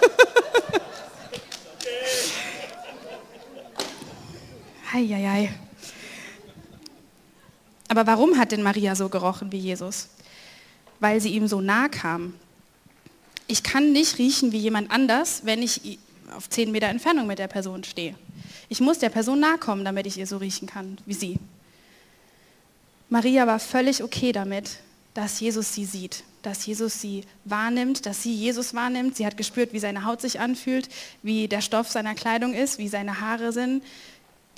Heieiei. 4.92 5.52
Aber 7.88 8.06
warum 8.06 8.38
hat 8.38 8.52
denn 8.52 8.62
Maria 8.62 8.94
so 8.94 9.08
gerochen 9.08 9.50
wie 9.52 9.58
Jesus? 9.58 10.08
Weil 11.00 11.20
sie 11.20 11.30
ihm 11.30 11.48
so 11.48 11.60
nah 11.60 11.88
kam. 11.88 12.34
Ich 13.46 13.62
kann 13.62 13.92
nicht 13.92 14.18
riechen 14.18 14.52
wie 14.52 14.58
jemand 14.58 14.90
anders, 14.90 15.40
wenn 15.44 15.62
ich 15.62 15.98
auf 16.36 16.50
zehn 16.50 16.70
Meter 16.70 16.88
Entfernung 16.88 17.26
mit 17.26 17.38
der 17.38 17.48
Person 17.48 17.84
stehe. 17.84 18.14
Ich 18.68 18.80
muss 18.80 18.98
der 18.98 19.08
Person 19.08 19.40
nahe 19.40 19.56
kommen, 19.56 19.84
damit 19.84 20.06
ich 20.06 20.18
ihr 20.18 20.26
so 20.26 20.36
riechen 20.36 20.68
kann 20.68 20.98
wie 21.06 21.14
sie. 21.14 21.38
Maria 23.08 23.46
war 23.46 23.58
völlig 23.58 24.02
okay 24.02 24.32
damit, 24.32 24.80
dass 25.18 25.40
Jesus 25.40 25.74
sie 25.74 25.84
sieht, 25.84 26.22
dass 26.42 26.64
Jesus 26.64 27.00
sie 27.00 27.24
wahrnimmt, 27.44 28.06
dass 28.06 28.22
sie 28.22 28.32
Jesus 28.32 28.72
wahrnimmt. 28.72 29.16
Sie 29.16 29.26
hat 29.26 29.36
gespürt, 29.36 29.72
wie 29.72 29.80
seine 29.80 30.04
Haut 30.04 30.20
sich 30.20 30.38
anfühlt, 30.38 30.88
wie 31.24 31.48
der 31.48 31.60
Stoff 31.60 31.88
seiner 31.88 32.14
Kleidung 32.14 32.54
ist, 32.54 32.78
wie 32.78 32.86
seine 32.86 33.20
Haare 33.20 33.50
sind. 33.50 33.82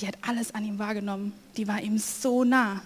Die 0.01 0.07
hat 0.07 0.19
alles 0.21 0.55
an 0.55 0.67
ihm 0.67 0.79
wahrgenommen. 0.79 1.33
Die 1.57 1.67
war 1.67 1.81
ihm 1.81 1.97
so 1.97 2.45
nah. 2.45 2.83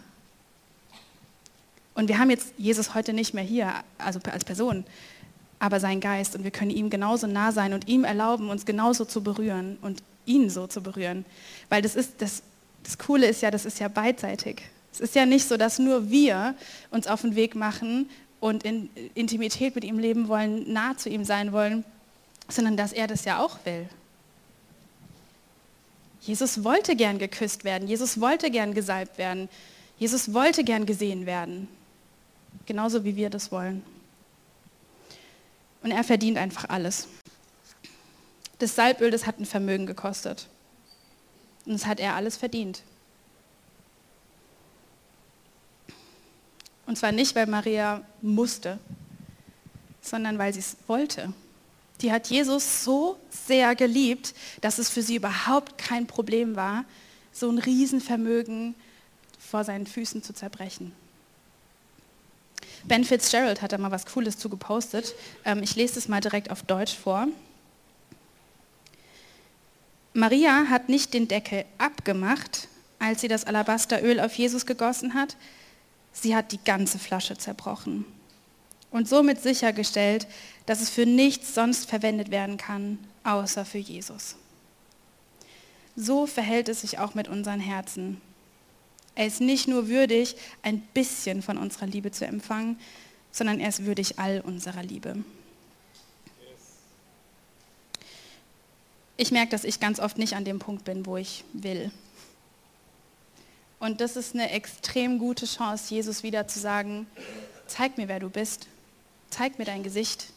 Und 1.95 2.07
wir 2.07 2.21
haben 2.21 2.31
jetzt 2.31 2.55
Jesus 2.59 2.95
heute 2.95 3.13
nicht 3.13 3.35
mehr 3.35 3.43
hier, 3.43 3.73
also 3.99 4.21
als 4.31 4.45
Person, 4.45 4.85
aber 5.59 5.81
sein 5.81 5.99
Geist. 5.99 6.37
Und 6.37 6.45
wir 6.45 6.53
können 6.53 6.71
ihm 6.71 6.91
genauso 6.91 7.27
nah 7.27 7.51
sein 7.51 7.73
und 7.73 7.89
ihm 7.89 8.05
erlauben, 8.05 8.51
uns 8.51 8.65
genauso 8.67 9.05
zu 9.05 9.21
berühren 9.21 9.79
und 9.83 10.01
ihn 10.27 10.49
so 10.49 10.69
zu 10.69 10.81
berühren. 10.81 11.25
Weil 11.71 11.83
das 11.83 11.97
ist, 11.97 12.23
das, 12.23 12.45
das 12.85 12.99
Coole 12.99 13.27
ist 13.27 13.43
ja, 13.43 13.51
das 13.51 13.65
ist 13.65 13.81
ja 13.81 13.89
beidseitig. 13.89 14.63
Es 14.95 15.01
ist 15.01 15.17
ja 15.17 15.27
nicht 15.27 15.49
so, 15.49 15.57
dass 15.57 15.81
nur 15.81 16.09
wir 16.09 16.55
uns 16.91 17.09
auf 17.09 17.23
den 17.23 17.35
Weg 17.35 17.57
machen 17.57 18.09
und 18.39 18.63
in 18.63 18.89
Intimität 19.15 19.75
mit 19.75 19.83
ihm 19.83 19.99
leben 19.99 20.29
wollen, 20.29 20.73
nah 20.73 20.97
zu 20.97 21.09
ihm 21.09 21.25
sein 21.25 21.53
wollen, 21.53 21.85
sondern 22.49 22.77
dass 22.77 22.93
er 22.93 23.09
das 23.09 23.25
ja 23.25 23.43
auch 23.43 23.59
will. 23.65 23.89
Jesus 26.21 26.63
wollte 26.63 26.95
gern 26.95 27.19
geküsst 27.19 27.65
werden, 27.65 27.89
Jesus 27.89 28.21
wollte 28.21 28.53
gern 28.53 28.73
gesalbt 28.73 29.19
werden, 29.19 29.49
Jesus 29.99 30.33
wollte 30.33 30.63
gern 30.63 30.87
gesehen 30.87 31.27
werden, 31.27 31.67
genauso 32.65 33.05
wie 33.05 33.17
wir 33.17 33.31
das 33.31 33.51
wollen. 33.51 33.83
Und 35.83 35.91
er 35.91 36.05
verdient 36.05 36.39
einfach 36.39 36.69
alles. 36.69 37.09
Das 38.61 38.77
Salböl, 38.77 39.11
das 39.11 39.27
hat 39.27 39.41
ein 39.41 39.45
Vermögen 39.45 39.87
gekostet. 39.87 40.49
Und 41.67 41.73
das 41.73 41.85
hat 41.85 41.99
er 41.99 42.15
alles 42.15 42.37
verdient. 42.37 42.83
Und 46.95 46.99
zwar 46.99 47.11
nicht, 47.11 47.35
weil 47.35 47.49
Maria 47.49 48.03
musste, 48.23 48.79
sondern 50.01 50.39
weil 50.39 50.55
sie 50.55 50.61
es 50.61 50.77
wollte. 50.87 51.33
Die 52.01 52.13
hat 52.13 52.29
Jesus 52.29 52.85
so 52.85 53.19
sehr 53.31 53.75
geliebt, 53.75 54.33
dass 54.61 54.79
es 54.79 54.91
für 54.91 55.03
sie 55.03 55.17
überhaupt 55.17 55.77
kein 55.77 56.07
Problem 56.07 56.55
war, 56.55 56.85
so 57.33 57.51
ein 57.51 57.59
Riesenvermögen 57.59 58.77
vor 59.41 59.65
seinen 59.65 59.89
Füßen 59.89 60.23
zu 60.23 60.35
zerbrechen. 60.35 60.93
Ben 62.85 63.03
Fitzgerald 63.03 63.61
hat 63.61 63.73
da 63.73 63.79
mal 63.79 63.91
was 63.91 64.07
Cooles 64.07 64.39
zu 64.39 64.49
gepostet. 64.49 65.17
Ähm, 65.45 65.65
ich 65.65 65.75
lese 65.75 65.99
es 65.99 66.07
mal 66.07 66.21
direkt 66.21 66.53
auf 66.53 66.63
Deutsch 66.63 66.95
vor. 66.95 67.27
Maria 70.13 70.67
hat 70.71 70.89
nicht 70.89 71.13
den 71.13 71.27
Deckel 71.27 71.65
abgemacht, 71.77 72.69
als 73.01 73.21
sie 73.21 73.27
das 73.27 73.47
Alabasteröl 73.47 74.21
auf 74.21 74.33
Jesus 74.37 74.65
gegossen 74.65 75.15
hat. 75.15 75.35
Sie 76.15 76.35
hat 76.35 76.53
die 76.53 76.65
ganze 76.65 76.99
Flasche 76.99 77.37
zerbrochen 77.37 78.07
und 78.91 79.09
somit 79.09 79.43
sichergestellt, 79.43 80.27
dass 80.67 80.81
es 80.81 80.89
für 80.89 81.05
nichts 81.05 81.55
sonst 81.55 81.91
verwendet 81.91 82.31
werden 82.31 82.57
kann, 82.57 82.99
außer 83.25 83.65
für 83.65 83.79
Jesus. 83.79 84.37
So 85.97 86.27
verhält 86.27 86.69
es 86.69 86.81
sich 86.81 86.99
auch 86.99 87.15
mit 87.15 87.29
unseren 87.29 87.61
Herzen. 87.61 88.21
Er 89.17 89.27
ist 89.27 89.41
nicht 89.41 89.69
nur 89.69 89.89
würdig, 89.89 90.37
ein 90.63 90.81
bisschen 90.81 91.43
von 91.43 91.59
unserer 91.59 91.87
Liebe 91.87 92.11
zu 92.11 92.27
empfangen, 92.27 92.79
sondern 93.31 93.61
er 93.61 93.69
ist 93.69 93.85
würdig 93.85 94.19
all 94.19 94.41
unserer 94.41 94.83
Liebe. 94.83 95.17
Ich 99.17 99.31
merke, 99.31 99.51
dass 99.51 99.65
ich 99.65 99.79
ganz 99.79 100.01
oft 100.01 100.19
nicht 100.19 100.35
an 100.35 100.45
dem 100.45 100.59
Punkt 100.59 100.85
bin, 100.85 101.07
wo 101.07 101.17
ich 101.17 101.45
will. 101.53 101.93
Und 103.85 104.01
das 104.01 104.17
ist 104.17 104.33
eine 104.33 104.51
extrem 104.51 105.19
gute 105.19 105.45
Chance, 105.45 105.95
Jesus 105.95 106.23
wieder 106.23 106.49
zu 106.49 106.59
sagen, 106.59 107.07
zeig 107.67 107.99
mir, 107.99 108.09
wer 108.09 108.19
du 108.19 108.31
bist. 108.31 108.67
Zeig 109.29 109.59
mir 109.59 109.67
dein 109.67 109.83
Gesicht. 109.83 110.29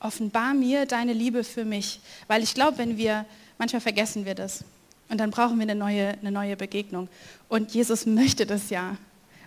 Offenbar 0.00 0.54
mir 0.54 0.84
deine 0.84 1.12
Liebe 1.12 1.44
für 1.44 1.64
mich. 1.64 2.00
Weil 2.26 2.42
ich 2.42 2.52
glaube, 2.52 2.78
wenn 2.78 2.96
wir, 2.96 3.26
manchmal 3.58 3.80
vergessen 3.80 4.24
wir 4.24 4.34
das. 4.34 4.64
Und 5.08 5.18
dann 5.18 5.30
brauchen 5.30 5.56
wir 5.56 5.62
eine 5.62 5.76
neue, 5.76 6.18
eine 6.18 6.32
neue 6.32 6.56
Begegnung. 6.56 7.06
Und 7.48 7.72
Jesus 7.72 8.06
möchte 8.06 8.44
das 8.44 8.70
ja. 8.70 8.96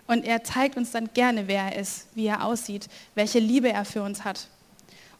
Und 0.06 0.24
er 0.24 0.42
zeigt 0.42 0.78
uns 0.78 0.92
dann 0.92 1.12
gerne, 1.12 1.48
wer 1.48 1.64
er 1.64 1.78
ist, 1.78 2.06
wie 2.14 2.28
er 2.28 2.46
aussieht, 2.46 2.88
welche 3.14 3.40
Liebe 3.40 3.70
er 3.70 3.84
für 3.84 4.00
uns 4.00 4.24
hat. 4.24 4.48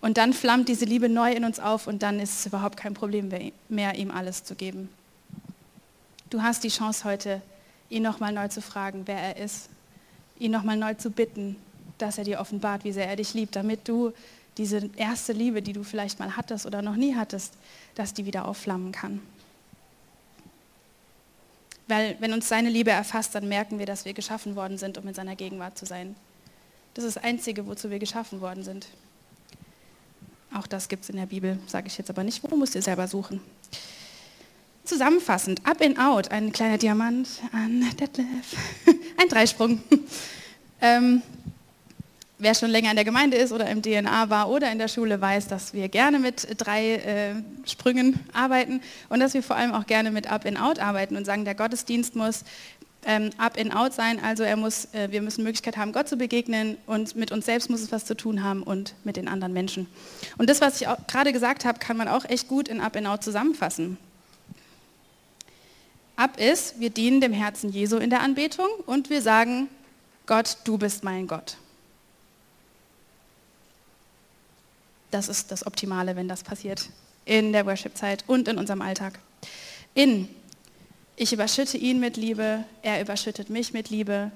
Und 0.01 0.17
dann 0.17 0.33
flammt 0.33 0.71
diese 0.71 0.87
Liebe 0.87 1.11
neu 1.11 1.31
in 1.31 1.45
uns 1.45 1.61
auf 1.61 1.87
und 1.87 2.03
dann 2.03 2.21
ist 2.21 2.41
es 2.41 2.47
überhaupt 2.47 2.79
kein 2.79 2.95
Problem 2.95 3.29
mehr, 3.69 3.95
ihm 3.97 4.11
alles 4.11 4.45
zu 4.45 4.55
geben. 4.55 4.89
Du 6.31 6.41
hast 6.41 6.65
die 6.65 6.71
Chance 6.71 7.05
heute, 7.05 7.43
ihn 7.91 8.03
nochmal 8.03 8.33
neu 8.33 8.49
zu 8.49 8.61
fragen, 8.61 9.03
wer 9.07 9.19
er 9.19 9.37
ist. 9.37 9.69
Ihn 10.39 10.53
nochmal 10.53 10.77
neu 10.77 10.95
zu 10.95 11.11
bitten, 11.11 11.57
dass 11.99 12.19
er 12.19 12.25
dir 12.25 12.41
offenbart, 12.41 12.85
wie 12.85 12.93
sehr 12.93 13.09
er 13.09 13.17
dich 13.17 13.35
liebt, 13.35 13.57
damit 13.57 13.89
du 13.89 14.13
diese 14.57 14.91
erste 14.97 15.33
Liebe, 15.33 15.63
die 15.63 15.73
du 15.73 15.85
vielleicht 15.85 16.19
mal 16.19 16.37
hattest 16.37 16.67
oder 16.67 16.83
noch 16.83 16.97
nie 16.97 17.15
hattest, 17.15 17.55
dass 17.95 18.15
die 18.15 18.27
wieder 18.27 18.47
aufflammen 18.47 18.93
kann. 18.93 19.21
Weil 21.87 22.17
wenn 22.21 22.33
uns 22.33 22.49
seine 22.49 22.69
Liebe 22.69 22.91
erfasst, 22.91 23.35
dann 23.35 23.49
merken 23.49 23.79
wir, 23.79 23.87
dass 23.87 24.05
wir 24.05 24.13
geschaffen 24.13 24.57
worden 24.57 24.77
sind, 24.77 24.99
um 24.99 25.09
in 25.09 25.15
seiner 25.15 25.37
Gegenwart 25.37 25.79
zu 25.79 25.87
sein. 25.87 26.17
Das 26.95 27.05
ist 27.05 27.17
das 27.17 27.25
Einzige, 27.25 27.67
wozu 27.67 27.91
wir 27.91 27.99
geschaffen 27.99 28.41
worden 28.41 28.63
sind. 28.63 28.89
Auch 30.53 30.67
das 30.67 30.89
gibt 30.89 31.05
es 31.05 31.11
in 31.11 31.17
der 31.17 31.27
Bibel, 31.27 31.59
sage 31.67 31.87
ich 31.87 31.97
jetzt 31.97 32.11
aber 32.11 32.25
nicht. 32.25 32.43
Wo 32.43 32.57
musst 32.57 32.75
ihr 32.75 32.83
selber 32.83 33.07
suchen? 33.07 33.41
Zusammenfassend, 34.89 35.61
Up 35.67 35.83
and 35.83 35.99
Out, 35.99 36.31
ein 36.31 36.51
kleiner 36.51 36.79
Diamant 36.79 37.29
an 37.53 37.85
Detlef. 38.01 38.27
ein 39.19 39.29
Dreisprung. 39.29 39.83
ähm, 40.81 41.21
wer 42.39 42.55
schon 42.55 42.71
länger 42.71 42.89
in 42.89 42.97
der 42.97 43.05
Gemeinde 43.05 43.37
ist 43.37 43.53
oder 43.53 43.69
im 43.69 43.83
DNA 43.83 44.31
war 44.31 44.49
oder 44.49 44.73
in 44.73 44.79
der 44.79 44.89
Schule 44.89 45.21
weiß, 45.21 45.47
dass 45.47 45.75
wir 45.75 45.91
gerne 45.91 46.19
mit 46.19 46.47
drei 46.57 46.95
äh, 46.95 47.35
Sprüngen 47.67 48.19
arbeiten 48.33 48.81
und 49.11 49.21
dass 49.21 49.35
wir 49.35 49.43
vor 49.43 49.57
allem 49.57 49.73
auch 49.75 49.87
gerne 49.87 50.11
mit 50.11 50.33
Up 50.33 50.47
and 50.47 50.59
Out 50.59 50.79
arbeiten 50.79 51.17
und 51.17 51.27
sagen, 51.27 51.45
der 51.45 51.55
Gottesdienst 51.55 52.17
muss 52.17 52.45
ähm, 53.05 53.29
Up 53.37 53.59
and 53.59 53.77
Out 53.77 53.93
sein, 53.93 54.19
also 54.25 54.43
er 54.43 54.57
muss, 54.57 54.87
äh, 54.95 55.09
wir 55.11 55.21
müssen 55.21 55.45
Möglichkeit 55.45 55.77
haben, 55.77 55.93
Gott 55.93 56.09
zu 56.09 56.17
begegnen 56.17 56.79
und 56.87 57.15
mit 57.15 57.31
uns 57.31 57.45
selbst 57.45 57.69
muss 57.69 57.83
es 57.83 57.93
was 57.93 58.07
zu 58.07 58.17
tun 58.17 58.43
haben 58.43 58.63
und 58.63 58.95
mit 59.05 59.19
den 59.19 59.29
anderen 59.29 59.53
Menschen. 59.53 59.87
Und 60.39 60.49
das, 60.49 60.63
was 60.63 60.81
ich 60.81 60.89
gerade 61.09 61.35
gesagt 61.35 61.67
habe, 61.67 61.79
kann 61.79 61.99
man 61.99 62.09
auch 62.09 62.25
echt 62.25 62.49
gut 62.49 62.69
in 62.69 62.81
Up 62.81 62.97
and 62.97 63.07
Out 63.07 63.23
zusammenfassen. 63.23 63.99
Up 66.19 66.37
ist, 66.37 66.81
wir 66.81 66.91
dienen 66.91 67.21
dem 67.21 67.33
Herzen 67.33 67.71
Jesu 67.71 67.97
in 67.97 68.11
der 68.11 68.23
Anbetung 68.23 68.67
und 68.87 69.09
wir 69.09 69.23
sagen, 69.23 69.69
Gott, 70.27 70.57
du 70.65 70.77
bist 70.77 71.05
mein 71.05 71.29
Gott. 71.29 71.57
Das 75.13 75.29
ist 75.29 75.53
das 75.53 75.65
Optimale, 75.65 76.17
wenn 76.17 76.27
das 76.27 76.43
passiert 76.43 76.91
in 77.25 77.53
der 77.53 77.67
Worship-Zeit 77.67 78.25
und 78.27 78.49
in 78.49 78.59
unserem 78.59 78.83
Alltag. 78.83 79.21
In, 79.95 80.29
ich 81.15 81.33
überschütte 81.33 81.79
ihn 81.79 82.01
mit 82.01 82.17
Liebe, 82.17 82.65
er 82.83 83.01
überschüttet 83.01 83.49
mich 83.49 83.73
mit 83.73 83.89
Liebe, 83.89 84.33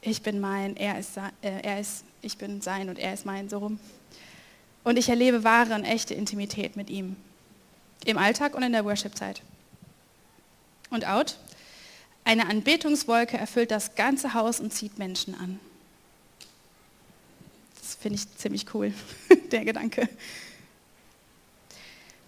ich 0.00 0.22
bin 0.22 0.40
mein, 0.40 0.74
er 0.76 0.98
ist, 0.98 1.16
äh, 1.16 1.60
er 1.62 1.78
ist, 1.78 2.02
ich 2.22 2.38
bin 2.38 2.60
sein 2.60 2.88
und 2.88 2.98
er 2.98 3.14
ist 3.14 3.24
mein, 3.24 3.48
so 3.48 3.58
rum. 3.58 3.78
Und 4.82 4.98
ich 4.98 5.08
erlebe 5.08 5.44
wahre 5.44 5.76
und 5.76 5.84
echte 5.84 6.12
Intimität 6.12 6.74
mit 6.74 6.90
ihm. 6.90 7.14
Im 8.04 8.18
Alltag 8.18 8.56
und 8.56 8.64
in 8.64 8.72
der 8.72 8.84
Worship-Zeit. 8.84 9.42
Und 10.90 11.06
out, 11.06 11.38
eine 12.24 12.48
Anbetungswolke 12.48 13.38
erfüllt 13.38 13.70
das 13.70 13.94
ganze 13.94 14.34
Haus 14.34 14.60
und 14.60 14.72
zieht 14.72 14.98
Menschen 14.98 15.34
an 15.34 15.58
finde 18.00 18.18
ich 18.18 18.36
ziemlich 18.36 18.74
cool, 18.74 18.92
der 19.52 19.64
Gedanke. 19.64 20.08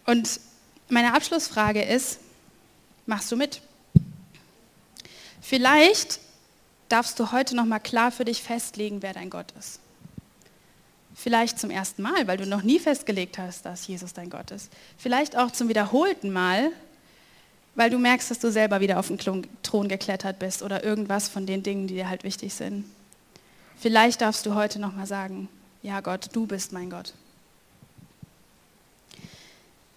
Und 0.05 0.41
meine 0.89 1.15
Abschlussfrage 1.15 1.83
ist, 1.83 2.19
machst 3.07 3.33
du 3.33 3.37
mit? 3.37 3.63
Vielleicht 5.41 6.21
darfst 6.89 7.19
du 7.19 7.33
heute 7.33 7.57
noch 7.57 7.65
mal 7.65 7.79
klar 7.79 8.13
für 8.13 8.25
dich 8.25 8.43
festlegen, 8.43 9.03
wer 9.03 9.15
dein 9.15 9.31
Gott 9.31 9.53
ist. 9.59 9.81
Vielleicht 11.15 11.59
zum 11.59 11.71
ersten 11.71 12.03
Mal, 12.03 12.27
weil 12.27 12.37
du 12.37 12.47
noch 12.47 12.63
nie 12.63 12.79
festgelegt 12.79 13.39
hast, 13.39 13.65
dass 13.65 13.87
Jesus 13.87 14.13
dein 14.13 14.29
Gott 14.29 14.51
ist. 14.51 14.71
Vielleicht 14.99 15.37
auch 15.37 15.51
zum 15.51 15.69
wiederholten 15.69 16.33
Mal, 16.33 16.71
weil 17.75 17.91
du 17.91 17.99
merkst, 17.99 18.31
dass 18.31 18.39
du 18.39 18.51
selber 18.51 18.81
wieder 18.81 18.99
auf 18.99 19.09
den 19.09 19.19
Thron 19.19 19.89
geklettert 19.89 20.39
bist 20.39 20.63
oder 20.63 20.85
irgendwas 20.85 21.29
von 21.29 21.47
den 21.47 21.63
Dingen, 21.63 21.87
die 21.87 21.95
dir 21.95 22.09
halt 22.09 22.25
wichtig 22.25 22.55
sind. 22.55 22.85
Vielleicht 23.77 24.21
darfst 24.21 24.47
du 24.47 24.55
heute 24.55 24.79
noch 24.79 24.95
mal 24.95 25.07
sagen, 25.07 25.49
ja 25.83 26.01
Gott, 26.01 26.29
du 26.33 26.47
bist 26.47 26.73
mein 26.73 26.91
Gott. 26.91 27.15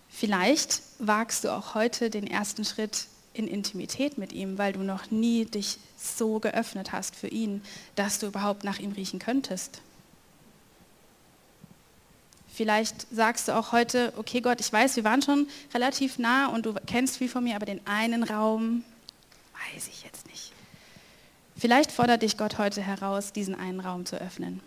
Vielleicht 0.09 0.81
wagst 0.99 1.43
du 1.43 1.49
auch 1.53 1.75
heute 1.75 2.09
den 2.09 2.25
ersten 2.25 2.63
Schritt 2.63 3.07
in 3.33 3.47
Intimität 3.47 4.17
mit 4.17 4.31
ihm, 4.31 4.57
weil 4.57 4.73
du 4.73 4.79
noch 4.79 5.11
nie 5.11 5.45
dich 5.45 5.77
so 5.97 6.39
geöffnet 6.39 6.93
hast 6.93 7.15
für 7.15 7.27
ihn, 7.27 7.61
dass 7.95 8.19
du 8.19 8.27
überhaupt 8.27 8.63
nach 8.63 8.79
ihm 8.79 8.93
riechen 8.93 9.19
könntest. 9.19 9.81
Vielleicht 12.55 13.07
sagst 13.13 13.49
du 13.49 13.51
auch 13.51 13.73
heute, 13.73 14.13
okay 14.15 14.39
Gott, 14.39 14.61
ich 14.61 14.71
weiß, 14.71 14.95
wir 14.95 15.03
waren 15.03 15.21
schon 15.21 15.47
relativ 15.73 16.17
nah 16.19 16.47
und 16.47 16.65
du 16.65 16.73
kennst 16.87 17.17
viel 17.17 17.27
von 17.27 17.43
mir, 17.43 17.57
aber 17.57 17.65
den 17.65 17.85
einen 17.85 18.23
Raum 18.23 18.85
weiß 19.73 19.89
ich 19.89 20.03
jetzt 20.03 20.25
nicht. 20.27 20.53
Vielleicht 21.57 21.91
fordert 21.91 22.21
dich 22.21 22.37
Gott 22.37 22.57
heute 22.57 22.81
heraus, 22.81 23.33
diesen 23.33 23.55
einen 23.55 23.81
Raum 23.81 24.05
zu 24.05 24.15
öffnen. 24.15 24.61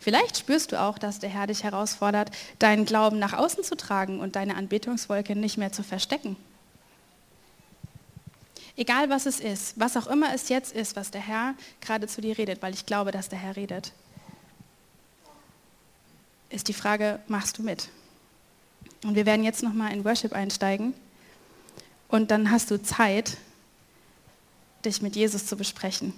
Vielleicht 0.00 0.38
spürst 0.38 0.72
du 0.72 0.80
auch, 0.80 0.98
dass 0.98 1.20
der 1.20 1.30
Herr 1.30 1.46
dich 1.46 1.62
herausfordert, 1.62 2.32
deinen 2.58 2.84
Glauben 2.84 3.20
nach 3.20 3.34
außen 3.34 3.62
zu 3.62 3.76
tragen 3.76 4.18
und 4.18 4.34
deine 4.34 4.56
Anbetungswolke 4.56 5.36
nicht 5.36 5.56
mehr 5.56 5.70
zu 5.70 5.84
verstecken. 5.84 6.36
Egal 8.76 9.08
was 9.08 9.26
es 9.26 9.38
ist, 9.38 9.78
was 9.78 9.96
auch 9.96 10.08
immer 10.08 10.34
es 10.34 10.48
jetzt 10.48 10.72
ist, 10.72 10.96
was 10.96 11.12
der 11.12 11.20
Herr 11.20 11.54
gerade 11.80 12.08
zu 12.08 12.20
dir 12.20 12.36
redet, 12.38 12.60
weil 12.60 12.74
ich 12.74 12.86
glaube, 12.86 13.12
dass 13.12 13.28
der 13.28 13.38
Herr 13.38 13.54
redet, 13.54 13.92
ist 16.50 16.68
die 16.68 16.74
Frage, 16.74 17.20
machst 17.28 17.58
du 17.58 17.62
mit? 17.62 17.88
Und 19.04 19.14
wir 19.14 19.24
werden 19.24 19.44
jetzt 19.44 19.62
nochmal 19.62 19.92
in 19.92 20.04
Worship 20.04 20.32
einsteigen 20.32 20.94
und 22.08 22.30
dann 22.30 22.50
hast 22.50 22.70
du 22.70 22.82
Zeit, 22.82 23.38
dich 24.84 25.00
mit 25.00 25.16
Jesus 25.16 25.46
zu 25.46 25.56
besprechen. 25.56 26.12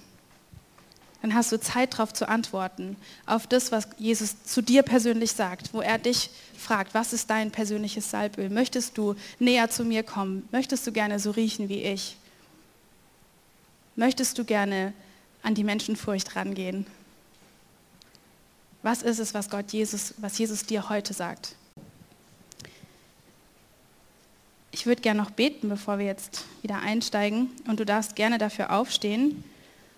Dann 1.21 1.35
hast 1.35 1.53
du 1.53 1.61
Zeit 1.61 1.95
darauf 1.95 2.13
zu 2.13 2.29
antworten, 2.29 2.97
auf 3.27 3.47
das, 3.47 3.71
was 3.71 3.87
Jesus 3.97 4.43
zu 4.45 4.61
dir 4.61 4.83
persönlich 4.83 5.33
sagt, 5.33 5.73
wo 5.73 5.81
er 5.81 5.99
dich 5.99 6.31
fragt, 6.59 6.95
was 6.95 7.13
ist 7.13 7.31
dein 7.31 7.53
persönliches 7.53 8.11
Salböl? 8.11 8.51
Möchtest 8.51 8.99
du 8.99 9.15
näher 9.39 9.71
zu 9.71 9.85
mir 9.85 10.03
kommen? 10.03 10.49
Möchtest 10.51 10.85
du 10.87 10.93
gerne 10.93 11.21
so 11.21 11.31
riechen 11.31 11.69
wie 11.69 11.83
ich? 11.83 12.17
Möchtest 13.95 14.39
du 14.39 14.45
gerne 14.45 14.93
an 15.43 15.55
die 15.55 15.65
Menschenfurcht 15.65 16.35
rangehen? 16.35 16.87
Was 18.83 19.03
ist 19.03 19.19
es, 19.19 19.33
was 19.33 19.49
Gott 19.49 19.73
Jesus, 19.73 20.15
was 20.19 20.39
Jesus 20.39 20.67
dir 20.67 20.89
heute 20.89 21.15
sagt? 21.15 21.55
Ich 24.73 24.87
würde 24.87 25.03
gerne 25.03 25.21
noch 25.21 25.31
beten, 25.31 25.69
bevor 25.69 25.99
wir 25.99 26.07
jetzt 26.07 26.45
wieder 26.63 26.81
einsteigen. 26.81 27.51
Und 27.69 27.79
du 27.79 27.85
darfst 27.85 28.17
gerne 28.17 28.39
dafür 28.39 28.73
aufstehen 28.73 29.45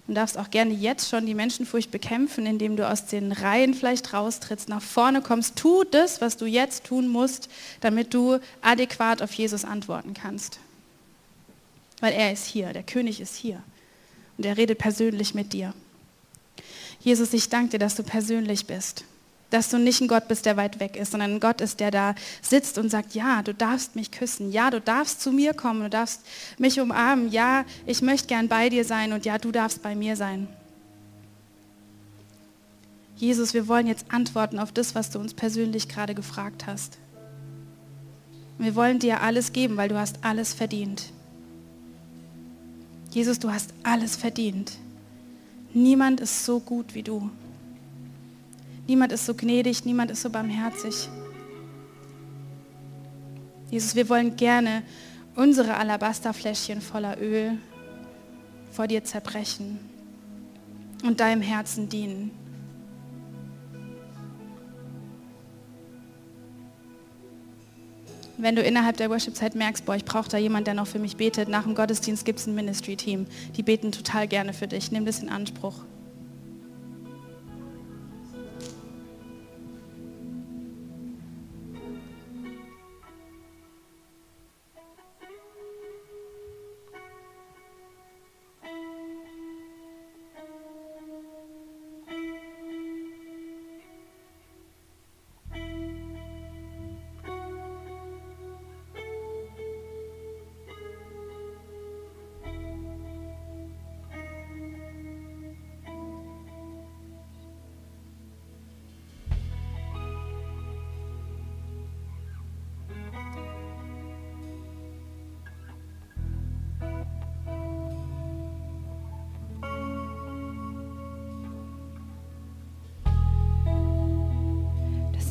und 0.06 0.16
darfst 0.16 0.36
auch 0.36 0.50
gerne 0.50 0.74
jetzt 0.74 1.08
schon 1.08 1.24
die 1.24 1.34
Menschenfurcht 1.34 1.90
bekämpfen, 1.90 2.44
indem 2.44 2.76
du 2.76 2.86
aus 2.86 3.06
den 3.06 3.32
Reihen 3.32 3.72
vielleicht 3.72 4.12
raustrittst, 4.12 4.68
nach 4.68 4.82
vorne 4.82 5.22
kommst. 5.22 5.56
Tu 5.56 5.84
das, 5.84 6.20
was 6.20 6.36
du 6.36 6.44
jetzt 6.44 6.84
tun 6.84 7.08
musst, 7.08 7.48
damit 7.80 8.12
du 8.12 8.38
adäquat 8.60 9.22
auf 9.22 9.32
Jesus 9.32 9.64
antworten 9.64 10.12
kannst. 10.12 10.58
Weil 12.00 12.12
er 12.12 12.32
ist 12.32 12.44
hier, 12.44 12.72
der 12.72 12.82
König 12.82 13.20
ist 13.20 13.36
hier. 13.36 13.62
Und 14.36 14.44
er 14.44 14.56
redet 14.56 14.78
persönlich 14.78 15.34
mit 15.34 15.52
dir. 15.52 15.72
Jesus, 17.04 17.32
ich 17.32 17.48
danke 17.48 17.70
dir, 17.70 17.78
dass 17.78 17.94
du 17.94 18.02
persönlich 18.02 18.66
bist 18.66 19.04
dass 19.54 19.70
du 19.70 19.78
nicht 19.78 20.00
ein 20.00 20.08
Gott 20.08 20.26
bist, 20.26 20.46
der 20.46 20.56
weit 20.56 20.80
weg 20.80 20.96
ist, 20.96 21.12
sondern 21.12 21.34
ein 21.34 21.40
Gott 21.40 21.60
ist, 21.60 21.78
der 21.78 21.92
da 21.92 22.16
sitzt 22.42 22.76
und 22.76 22.90
sagt, 22.90 23.14
ja, 23.14 23.40
du 23.40 23.54
darfst 23.54 23.94
mich 23.94 24.10
küssen, 24.10 24.50
ja, 24.50 24.68
du 24.68 24.80
darfst 24.80 25.20
zu 25.20 25.30
mir 25.30 25.54
kommen, 25.54 25.82
du 25.82 25.90
darfst 25.90 26.22
mich 26.58 26.80
umarmen, 26.80 27.30
ja, 27.30 27.64
ich 27.86 28.02
möchte 28.02 28.26
gern 28.26 28.48
bei 28.48 28.68
dir 28.68 28.84
sein 28.84 29.12
und 29.12 29.24
ja, 29.24 29.38
du 29.38 29.52
darfst 29.52 29.80
bei 29.80 29.94
mir 29.94 30.16
sein. 30.16 30.48
Jesus, 33.16 33.54
wir 33.54 33.68
wollen 33.68 33.86
jetzt 33.86 34.06
antworten 34.08 34.58
auf 34.58 34.72
das, 34.72 34.96
was 34.96 35.10
du 35.10 35.20
uns 35.20 35.34
persönlich 35.34 35.88
gerade 35.88 36.16
gefragt 36.16 36.66
hast. 36.66 36.98
Wir 38.58 38.74
wollen 38.74 38.98
dir 38.98 39.20
alles 39.22 39.52
geben, 39.52 39.76
weil 39.76 39.88
du 39.88 39.96
hast 39.96 40.18
alles 40.22 40.52
verdient. 40.52 41.12
Jesus, 43.10 43.38
du 43.38 43.52
hast 43.52 43.70
alles 43.84 44.16
verdient. 44.16 44.72
Niemand 45.74 46.20
ist 46.20 46.44
so 46.44 46.60
gut 46.60 46.94
wie 46.94 47.02
du. 47.02 47.30
Niemand 48.86 49.10
ist 49.10 49.26
so 49.26 49.34
gnädig, 49.34 49.84
niemand 49.84 50.12
ist 50.12 50.22
so 50.22 50.30
barmherzig. 50.30 51.08
Jesus, 53.70 53.96
wir 53.96 54.08
wollen 54.08 54.36
gerne 54.36 54.84
unsere 55.34 55.76
Alabasterfläschchen 55.76 56.80
voller 56.80 57.20
Öl 57.20 57.58
vor 58.70 58.86
dir 58.86 59.02
zerbrechen 59.02 59.80
und 61.02 61.18
deinem 61.18 61.42
Herzen 61.42 61.88
dienen. 61.88 62.43
Wenn 68.36 68.56
du 68.56 68.62
innerhalb 68.62 68.96
der 68.96 69.10
Worship-Zeit 69.10 69.54
merkst, 69.54 69.84
boah, 69.84 69.94
ich 69.94 70.04
brauche 70.04 70.28
da 70.28 70.38
jemand, 70.38 70.66
der 70.66 70.74
noch 70.74 70.88
für 70.88 70.98
mich 70.98 71.16
betet, 71.16 71.48
nach 71.48 71.62
dem 71.62 71.74
Gottesdienst 71.74 72.24
gibt 72.24 72.40
es 72.40 72.46
ein 72.46 72.54
Ministry-Team. 72.54 73.26
Die 73.56 73.62
beten 73.62 73.92
total 73.92 74.26
gerne 74.26 74.52
für 74.52 74.66
dich. 74.66 74.90
Nimm 74.90 75.04
das 75.06 75.20
in 75.20 75.28
Anspruch. 75.28 75.74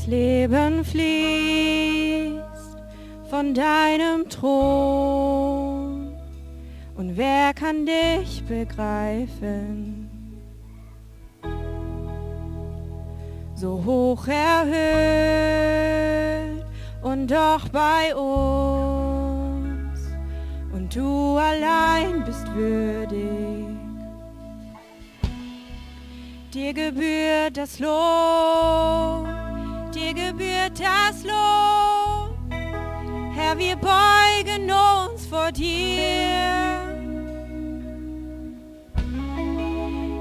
Leben 0.07 0.83
fließt 0.85 2.33
von 3.29 3.53
deinem 3.53 4.29
Thron. 4.29 6.13
Und 6.95 7.17
wer 7.17 7.53
kann 7.53 7.85
dich 7.85 8.43
begreifen? 8.45 10.09
So 13.55 13.83
hoch 13.85 14.27
erhöht 14.27 14.73
und 17.01 17.27
doch 17.27 17.69
bei 17.69 18.15
uns. 18.15 19.99
Und 20.73 20.95
du 20.95 21.37
allein 21.37 22.23
bist 22.25 22.53
würdig. 22.53 23.67
Dir 26.53 26.73
gebührt 26.73 27.57
das 27.57 27.79
Lob 27.79 29.32
das 30.79 31.23
Lob. 31.23 32.37
Herr, 33.35 33.57
wir 33.57 33.75
beugen 33.75 34.71
uns 34.71 35.25
vor 35.25 35.51
dir. 35.51 36.73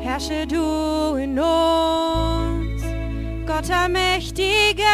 Herrsche 0.01 0.47
du 0.47 1.15
in 1.17 1.38
uns, 1.38 2.83
Gott 3.47 3.71
allmächtiger, 3.71 4.85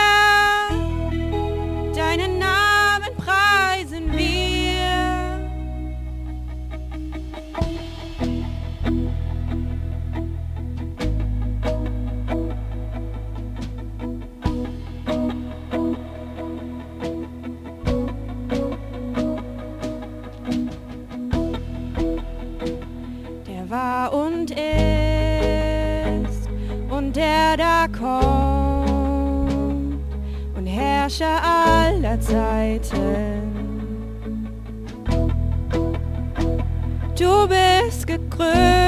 kommt 27.99 29.51
und 30.57 30.67
Herrscher 30.67 31.41
aller 31.43 32.21
Zeiten. 32.21 33.57
Du 37.19 37.49
bist 37.49 38.07
gekrönt 38.07 38.88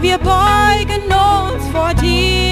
Wir 0.00 0.18
beugen 0.18 1.02
uns 1.04 1.68
vor 1.70 1.94
dir. 1.94 2.51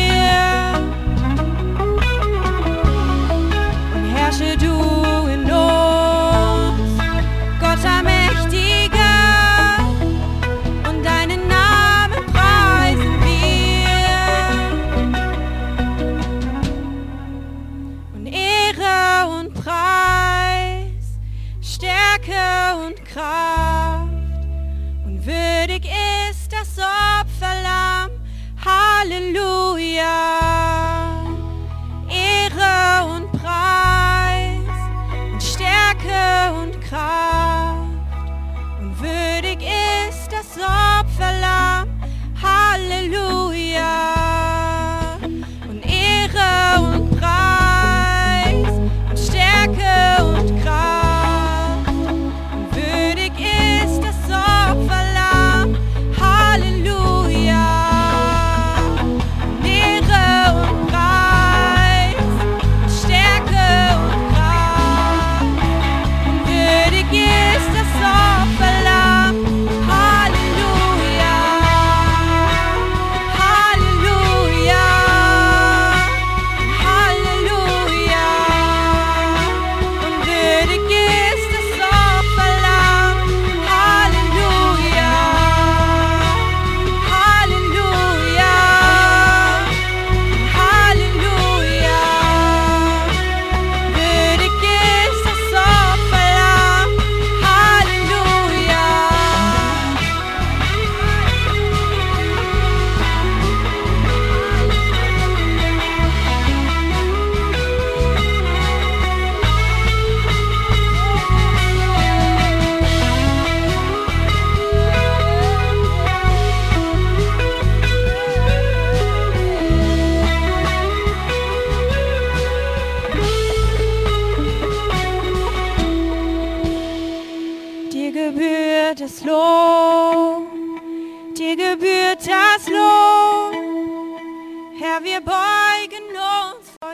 yeah. 67.13 67.50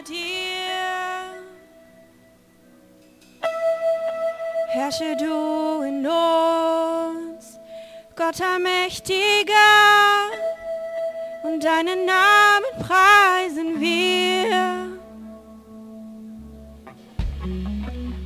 dir. 0.03 0.97
Herrsche 4.69 5.17
du 5.17 5.83
in 5.83 6.07
uns, 6.07 7.59
Gott 8.15 8.41
Allmächtiger, 8.41 9.55
und 11.45 11.65
deinen 11.65 12.05
Namen 12.05 12.87
preisen 12.87 13.81
wir. 13.81 14.99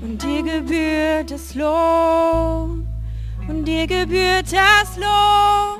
Und 0.03 0.23
dir 0.23 0.43
gebührt 0.43 1.31
das 1.31 1.55
Lob, 1.55 2.79
und 3.49 3.65
dir 3.65 3.87
gebührt 3.87 4.53
das 4.53 4.97
Lob. 4.97 5.80